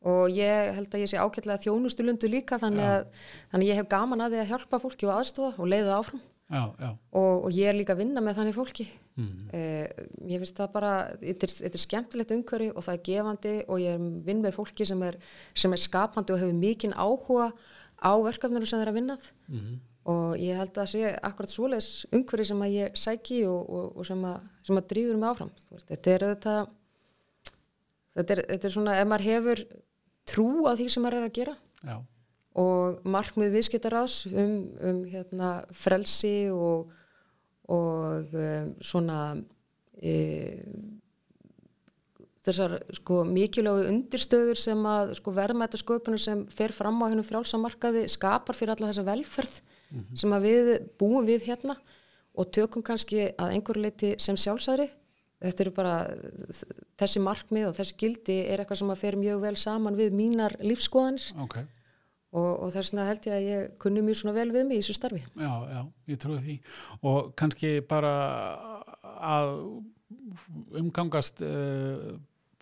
Og 0.03 0.35
ég 0.35 0.73
held 0.75 0.91
að 0.91 1.03
ég 1.03 1.09
sé 1.09 1.19
ákveðlega 1.21 1.63
þjónustulundu 1.63 2.27
líka 2.27 2.59
þannig 2.59 2.83
að, 2.83 3.05
þannig 3.51 3.65
að 3.65 3.69
ég 3.69 3.79
hef 3.79 3.89
gaman 3.93 4.23
að 4.25 4.33
því 4.33 4.41
að 4.41 4.49
hjálpa 4.51 4.79
fólki 4.83 5.07
og 5.07 5.13
aðstofa 5.15 5.63
og 5.63 5.69
leiða 5.71 5.99
áfram 6.01 6.23
já, 6.53 6.63
já. 6.79 6.89
Og, 7.17 7.45
og 7.47 7.55
ég 7.55 7.69
er 7.69 7.77
líka 7.77 7.95
að 7.95 8.03
vinna 8.03 8.23
með 8.23 8.39
þannig 8.39 8.57
fólki 8.57 8.85
mm. 9.17 9.45
eh, 9.57 10.03
ég 10.31 10.43
finnst 10.43 10.59
það 10.59 10.73
bara 10.75 10.91
þetta 11.21 11.47
er, 11.49 11.55
er 11.69 11.83
skemmtilegt 11.83 12.35
umhverfi 12.35 12.69
og 12.73 12.85
það 12.85 12.97
er 12.97 13.05
gefandi 13.09 13.55
og 13.67 13.81
ég 13.83 13.95
er 13.97 14.03
vinn 14.27 14.43
með 14.43 14.57
fólki 14.59 14.87
sem 14.89 15.01
er, 15.07 15.17
sem 15.55 15.73
er 15.73 15.81
skapandi 15.81 16.35
og 16.35 16.43
hefur 16.43 16.59
mikinn 16.59 16.95
áhuga 16.97 17.49
á 18.03 18.13
verkefninu 18.25 18.69
sem 18.69 18.81
þeir 18.81 18.93
að 18.93 18.99
vinnað 18.99 19.27
mm. 19.47 19.73
og 20.13 20.37
ég 20.41 20.59
held 20.59 20.73
að 20.73 20.79
það 20.81 20.91
sé 20.93 21.11
akkurat 21.31 21.55
svoleiðs 21.55 21.91
umhverfi 22.11 22.47
sem 22.51 22.63
að 22.67 22.77
ég 22.77 23.01
sæki 23.03 23.41
og, 23.49 23.61
og, 23.63 23.89
og 23.97 24.09
sem 24.09 24.23
að, 24.29 24.47
að 24.69 24.87
drýður 24.93 25.19
mig 25.21 25.33
áfram 25.33 25.53
þetta 25.89 26.15
er 26.15 26.27
þetta 26.29 26.55
þetta 28.19 28.37
er, 28.37 28.43
þetta 28.53 28.69
er 28.69 28.75
svona 28.77 28.97
ef 29.01 29.09
maður 29.09 29.29
hefur 29.31 29.63
trú 30.29 30.49
á 30.69 30.71
því 30.77 30.89
sem 30.91 31.05
maður 31.05 31.21
er 31.21 31.29
að 31.29 31.37
gera 31.39 31.55
já, 31.83 31.97
og 32.59 33.01
markmið 33.09 33.55
viðskiptarás 33.57 34.23
um, 34.29 34.57
um 34.85 34.99
hérna, 35.09 35.53
frelsi 35.73 36.51
og, 36.53 36.91
og 37.71 38.35
um, 38.37 38.73
svona 38.83 39.19
e, 39.97 40.13
þessar 42.45 42.77
sko, 42.99 43.23
mikilvægu 43.25 43.87
undirstöður 43.89 44.59
sem 44.59 44.85
að 44.85 45.15
sko, 45.17 45.33
verðmættasköpunum 45.33 46.21
sem 46.21 46.45
fer 46.53 46.75
fram 46.75 47.01
á 47.01 47.09
hennum 47.09 47.25
frjálsamarkaði 47.25 48.05
skapar 48.11 48.57
fyrir 48.57 48.75
alla 48.75 48.91
þessa 48.91 49.07
velferð 49.07 49.61
sem 50.17 50.31
að 50.33 50.47
við 50.47 50.73
búum 50.97 51.25
við 51.25 51.45
hérna 51.49 51.77
og 52.33 52.49
tökum 52.49 52.81
kannski 52.85 53.27
að 53.37 53.51
einhverju 53.53 53.81
leiti 53.83 54.15
sem 54.17 54.37
sjálfsæri. 54.41 54.87
Þetta 55.43 55.63
eru 55.63 55.73
bara 55.75 55.93
þessi 56.97 57.21
markmið 57.21 57.67
og 57.67 57.75
þessi 57.77 57.97
gildi 57.99 58.37
er 58.47 58.63
eitthvað 58.63 58.79
sem 58.79 58.93
að 58.93 59.01
fer 59.03 59.17
mjög 59.19 59.43
vel 59.43 59.55
saman 59.59 59.97
við 59.99 60.15
mínar 60.17 60.55
lífskoðanir 60.63 61.27
ok 61.43 61.57
og, 62.33 62.49
og 62.65 62.73
þess 62.73 62.91
vegna 62.91 63.07
held 63.07 63.29
ég 63.29 63.37
að 63.37 63.47
ég 63.47 63.71
kunni 63.81 64.03
mjög 64.05 64.19
svona 64.19 64.35
vel 64.37 64.49
við 64.53 64.67
mig 64.67 64.79
í 64.79 64.83
þessu 64.83 64.97
starfi. 64.97 65.23
Já, 65.37 65.53
já, 65.69 65.81
ég 66.11 66.21
trúi 66.21 66.41
því. 66.43 66.59
Og 67.09 67.33
kannski 67.39 67.73
bara 67.89 68.13
að 69.23 69.55
umgangast 70.81 71.43
uh, 71.45 72.13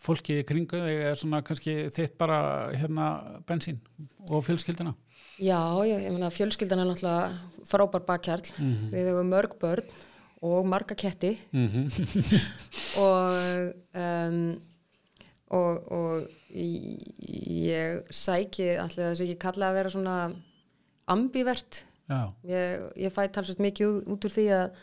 fólki 0.01 0.41
í 0.41 0.47
kringu 0.47 0.81
þig 0.81 1.05
er 1.11 1.19
svona 1.19 1.41
kannski 1.45 1.77
þitt 1.93 2.17
bara 2.19 2.41
hérna 2.73 3.07
bensín 3.47 3.79
og 4.29 4.43
fjölskyldina 4.47 4.95
Já, 5.41 5.57
ég, 5.87 6.03
ég 6.05 6.13
meina 6.13 6.29
fjölskyldan 6.33 6.83
er 6.83 6.89
náttúrulega 6.89 7.65
frábær 7.65 8.03
bakkjarl, 8.05 8.49
við 8.91 9.07
hefum 9.09 9.29
mörg 9.31 9.55
börn 9.61 9.87
og 10.41 10.67
marga 10.69 10.97
ketti. 10.97 11.35
Mm 11.53 11.87
og, 13.05 13.73
um, 13.93 14.41
og, 15.51 15.91
og 15.91 16.27
ég 16.55 18.01
sæki 18.13 18.71
allir 18.79 19.11
þess 19.11 19.23
að 19.23 19.31
ég 19.33 19.39
kalla 19.41 19.69
að 19.71 19.77
vera 19.79 19.93
svona 19.93 20.17
ambivert 21.11 21.83
ég, 22.47 22.83
ég 22.99 23.13
fæ 23.15 23.23
talsvægt 23.31 23.63
mikið 23.63 24.01
út 24.11 24.25
úr 24.27 24.33
því 24.33 24.45
að, 24.55 24.77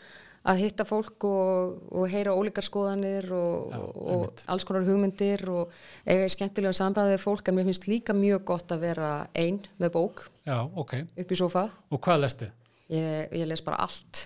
að 0.49 0.61
hitta 0.63 0.85
fólk 0.87 1.25
og, 1.29 1.75
og 1.93 2.07
heyra 2.09 2.33
ólíkar 2.37 2.65
skoðanir 2.65 3.27
og, 3.37 3.73
Já, 3.73 3.81
og 4.15 4.43
alls 4.49 4.65
konar 4.65 4.87
hugmyndir 4.87 5.43
og 5.51 5.73
eiga 6.09 6.25
í 6.25 6.33
skemmtilega 6.33 6.73
samræði 6.79 7.15
við 7.17 7.25
fólk 7.25 7.49
en 7.51 7.59
mér 7.59 7.69
finnst 7.69 7.89
líka 7.89 8.15
mjög 8.17 8.45
gott 8.49 8.73
að 8.73 8.85
vera 8.87 9.11
ein 9.37 9.59
með 9.81 9.93
bók 9.97 10.25
já, 10.47 10.57
ok. 10.73 10.95
upp 11.21 11.35
í 11.35 11.39
sofa 11.39 11.67
Og 11.91 12.01
hvað 12.05 12.23
lestu? 12.25 12.49
ég, 12.89 13.27
ég 13.37 13.45
les 13.49 13.61
bara 13.61 13.83
allt. 13.85 14.23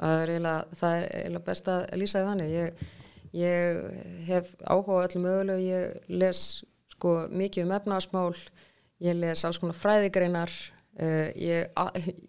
Það 0.00 0.22
er 0.24 0.30
eiginlega 0.34 1.44
best 1.46 1.68
að 1.70 1.82
lýsa 2.00 2.18
því 2.22 2.30
þannig. 2.30 2.54
Ég, 2.56 2.88
ég 3.36 3.80
hef 4.26 4.50
áhuga 4.64 5.00
á 5.00 5.04
öllu 5.06 5.22
mögulegu. 5.24 5.62
Ég 5.70 6.12
les 6.20 6.42
sko 6.94 7.14
mikið 7.30 7.66
um 7.66 7.74
efnaðasmál 7.78 8.34
ég 9.00 9.16
les 9.18 9.44
alls 9.44 9.60
konar 9.60 9.78
fræðigreinar. 9.78 10.52
Uh, 11.00 11.30
ég, 11.38 11.70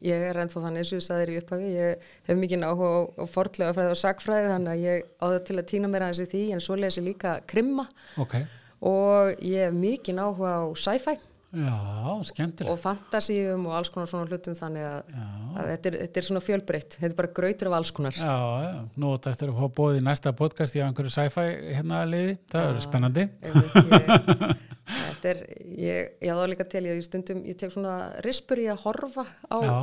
ég 0.06 0.24
er 0.30 0.38
ennþá 0.40 0.62
þannig 0.64 0.84
eins 0.84 0.92
og 0.96 1.02
sagði 1.04 1.24
þér 1.24 1.32
í 1.32 1.40
upphafi. 1.42 1.72
Ég 1.76 2.06
hef 2.30 2.38
mikið 2.40 2.66
áhuga 2.68 2.92
á, 2.94 3.00
á 3.20 3.26
fortlega 3.28 3.76
fræði 3.76 3.96
og 3.96 4.00
sagfræði 4.00 4.52
þannig 4.54 4.72
að 4.72 4.86
ég 4.86 5.10
á 5.18 5.26
það 5.26 5.42
til 5.50 5.58
að 5.58 5.68
týna 5.74 5.92
mér 5.92 6.06
aðeins 6.06 6.22
í 6.24 6.30
því 6.32 6.44
en 6.56 6.64
svo 6.64 6.78
les 6.80 7.00
ég 7.02 7.08
líka 7.10 7.34
krimma. 7.52 7.88
Ok. 8.22 8.38
Og 8.88 9.44
ég 9.44 9.68
hef 9.68 9.76
mikið 9.76 10.24
áhuga 10.24 10.54
á 10.62 10.64
sci-fi 10.78 11.18
Já, 11.52 12.24
skemmtilegt. 12.30 12.72
Og 12.72 12.78
fantasíum 12.80 13.66
og 13.68 13.74
alls 13.76 13.90
konar 13.92 14.08
svona 14.08 14.30
hlutum 14.30 14.56
þannig 14.56 14.86
að, 14.88 15.10
að 15.60 15.72
þetta, 15.74 15.90
er, 15.90 15.98
þetta 16.06 16.22
er 16.22 16.28
svona 16.30 16.44
fjölbreytt. 16.46 16.96
Þetta 16.96 17.10
er 17.10 17.16
bara 17.18 17.32
grautur 17.40 17.70
af 17.72 17.76
alls 17.82 17.92
konar. 17.98 18.16
Já, 18.16 18.38
já, 18.64 18.72
nú 19.04 19.12
þetta 19.18 19.34
eftir 19.34 19.52
að 19.52 19.60
fá 19.60 19.76
bóðið 19.82 20.00
í 20.00 20.06
næsta 20.08 20.34
podcast 20.40 20.78
í 20.80 20.84
einhverju 20.86 21.12
sci-fi 21.12 21.46
hérna 21.76 22.06
liði, 22.08 22.38
það 22.54 22.70
verður 22.70 22.86
spennandi. 22.88 23.28
ég, 23.44 24.56
þetta 25.10 25.34
er, 25.34 25.44
ég, 25.82 26.16
ég 26.24 26.40
þá 26.40 26.48
líka 26.54 26.70
til, 26.72 26.86
ég 26.88 27.04
stundum, 27.10 27.44
ég 27.52 27.60
tek 27.60 27.76
svona 27.76 27.98
rispur 28.24 28.64
í 28.64 28.70
að 28.72 28.84
horfa 28.86 29.28
á, 29.52 29.58
Já. 29.60 29.76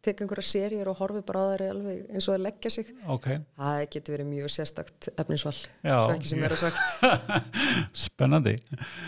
Tek 0.00 0.20
einhverja 0.24 0.46
seríur 0.48 0.88
og 0.88 0.96
horfi 1.02 1.20
bara 1.28 1.42
á 1.44 1.46
þær 1.52 1.62
alveg 1.74 1.98
eins 2.14 2.28
og 2.30 2.34
að 2.38 2.44
leggja 2.46 2.70
sig. 2.72 2.86
Ok, 3.12 3.26
Það 3.60 3.80
getur 3.92 4.14
verið 4.16 4.28
mjög 4.30 4.52
sérstakt 4.54 5.08
efnisval, 5.20 5.52
Já, 5.84 5.96
svo 6.06 6.14
ekki 6.14 6.30
sem 6.30 6.38
ég- 6.40 6.46
er 6.48 6.54
að 6.56 6.62
sagt. 6.62 7.42
spennandi. 8.06 8.54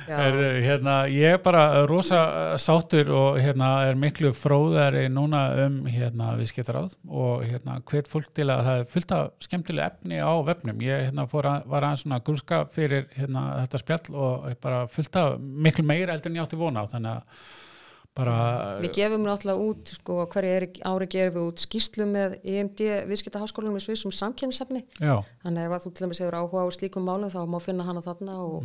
Er, 0.08 0.36
hérna, 0.66 0.96
Ég 1.12 1.36
er 1.36 1.40
bara 1.44 1.64
rosa 1.88 2.20
uh, 2.52 2.56
sáttur 2.60 3.10
og 3.16 3.38
hérna 3.40 3.70
er 3.88 3.96
miklu 3.98 4.32
fróðari 4.36 5.06
núna 5.12 5.42
um 5.66 5.80
hérna 5.88 6.34
viðskiptaráð 6.40 6.96
og 7.08 7.44
hérna 7.48 7.78
hvet 7.88 8.10
fólk 8.12 8.28
til 8.36 8.48
að 8.52 8.64
það 8.68 8.82
er 8.82 8.88
fullt 8.92 9.16
af 9.16 9.32
skemmtilega 9.48 9.90
efni 9.94 10.20
á 10.20 10.32
vefnum. 10.46 10.84
Ég 10.84 11.06
hérna 11.08 11.24
að, 11.26 11.66
var 11.72 11.88
aðeins 11.88 12.04
svona 12.06 12.20
grúska 12.24 12.62
fyrir 12.72 13.08
hérna 13.16 13.46
þetta 13.64 13.82
spjall 13.82 14.16
og 14.28 14.48
er 14.52 14.60
bara 14.62 14.84
fullt 14.92 15.16
af 15.24 15.36
miklu 15.40 15.84
meira 15.88 16.12
eldur 16.16 16.32
en 16.32 16.40
ég 16.40 16.46
átti 16.46 16.60
vona 16.60 16.84
á 16.84 16.92
þannig 16.92 17.16
að 17.16 17.44
bara 18.18 18.36
Við 18.82 18.94
gefum 18.98 19.24
náttúrulega 19.24 19.68
út, 19.68 19.92
sko, 19.96 20.18
hverju 20.32 20.54
er, 20.58 20.66
ári 20.88 21.08
gefum 21.14 21.36
við 21.36 21.50
út 21.50 21.64
skýslu 21.64 22.06
með 22.10 22.38
E 22.42 22.56
EMD 22.60 22.82
viðskiptaháskólanum 23.10 23.80
í 23.80 23.84
Svissum 23.84 24.14
samkynnsefni. 24.14 24.84
Þannig 25.00 25.68
ef 25.68 25.76
að 25.76 25.86
þú 25.86 25.92
til 25.92 26.06
dæmis 26.06 26.22
hefur 26.22 26.38
áhuga 26.40 26.66
á 26.66 26.76
slíkum 26.76 27.08
málum 27.08 27.32
þá 27.32 27.40
má 27.48 27.58
finna 27.64 27.88
hana 27.88 28.04
þarna 28.04 28.38
og 28.44 28.62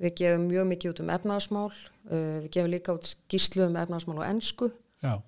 við 0.00 0.16
gefum 0.22 0.46
mjög 0.48 0.70
mikið 0.72 0.94
út 0.94 1.02
um 1.04 1.12
efnaðasmál, 1.16 1.66
uh, 2.10 2.36
við 2.44 2.52
gefum 2.56 2.72
líka 2.72 2.96
út 2.96 3.10
skýslu 3.10 3.68
um 3.68 3.78
efnaðasmál 3.80 4.22
og 4.22 4.28
ensku. 4.30 4.72
já, 5.02 5.20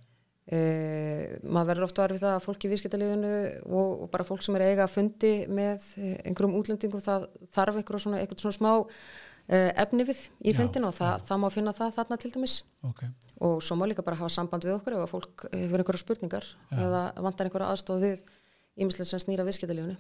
Uh, 0.43 1.39
maður 1.47 1.69
verður 1.71 1.85
ofta 1.87 2.05
að 2.35 2.41
fólk 2.43 2.65
í 2.67 2.71
viðskiptalífinu 2.73 3.29
og, 3.71 3.93
og 4.03 4.09
bara 4.11 4.25
fólk 4.27 4.43
sem 4.43 4.57
er 4.59 4.65
eiga 4.73 4.89
að 4.89 4.97
fundi 4.97 5.31
með 5.47 5.85
eh, 6.03 6.17
einhverjum 6.27 6.57
útlendingum 6.59 7.01
það 7.01 7.29
þarf 7.55 7.79
eitthvað 7.79 8.03
svona, 8.03 8.25
svona 8.35 8.57
smá 8.57 8.73
efni 9.49 10.07
við 10.09 10.21
í 10.41 10.53
Já, 10.53 10.57
fundinu 10.61 10.89
og 10.89 10.95
það, 10.97 11.25
það 11.29 11.41
má 11.43 11.49
finna 11.53 11.73
það 11.77 11.95
þarna 11.99 12.19
til 12.23 12.31
dæmis. 12.37 12.55
Ok. 12.89 13.03
Og 13.43 13.63
svo 13.65 13.77
má 13.77 13.87
líka 13.91 14.05
bara 14.07 14.17
hafa 14.21 14.31
samband 14.33 14.65
við 14.65 14.77
okkur 14.79 14.97
ef 14.97 15.05
að 15.07 15.13
fólk 15.13 15.47
hefur 15.51 15.83
einhverja 15.83 16.03
spurningar 16.05 16.47
eða 16.71 17.03
vantar 17.27 17.49
einhverja 17.51 17.73
aðstof 17.75 18.01
við 18.05 18.23
ímislega 18.79 19.11
sem 19.11 19.25
snýra 19.25 19.47
viðskiptalífinu. 19.49 19.97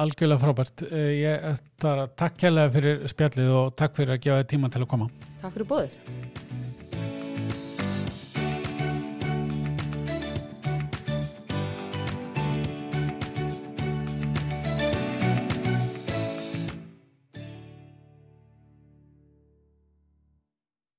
Algjörlega 0.00 0.38
frábært. 0.44 0.84
Eh, 0.86 1.08
Ég 1.24 1.46
ætla 1.50 1.96
að 2.04 2.12
takk 2.20 2.36
kærlega 2.44 2.70
fyrir 2.76 3.00
spjallið 3.10 3.50
og 3.56 3.72
takk 3.74 3.96
fyrir 3.98 4.14
að 4.14 4.22
gefa 4.26 4.42
þér 4.42 4.50
tíma 4.52 4.70
til 4.70 4.84
að 4.84 4.90
koma. 4.92 5.10
Takk 5.40 5.56
fyrir 5.56 5.70
bóðið 5.72 6.89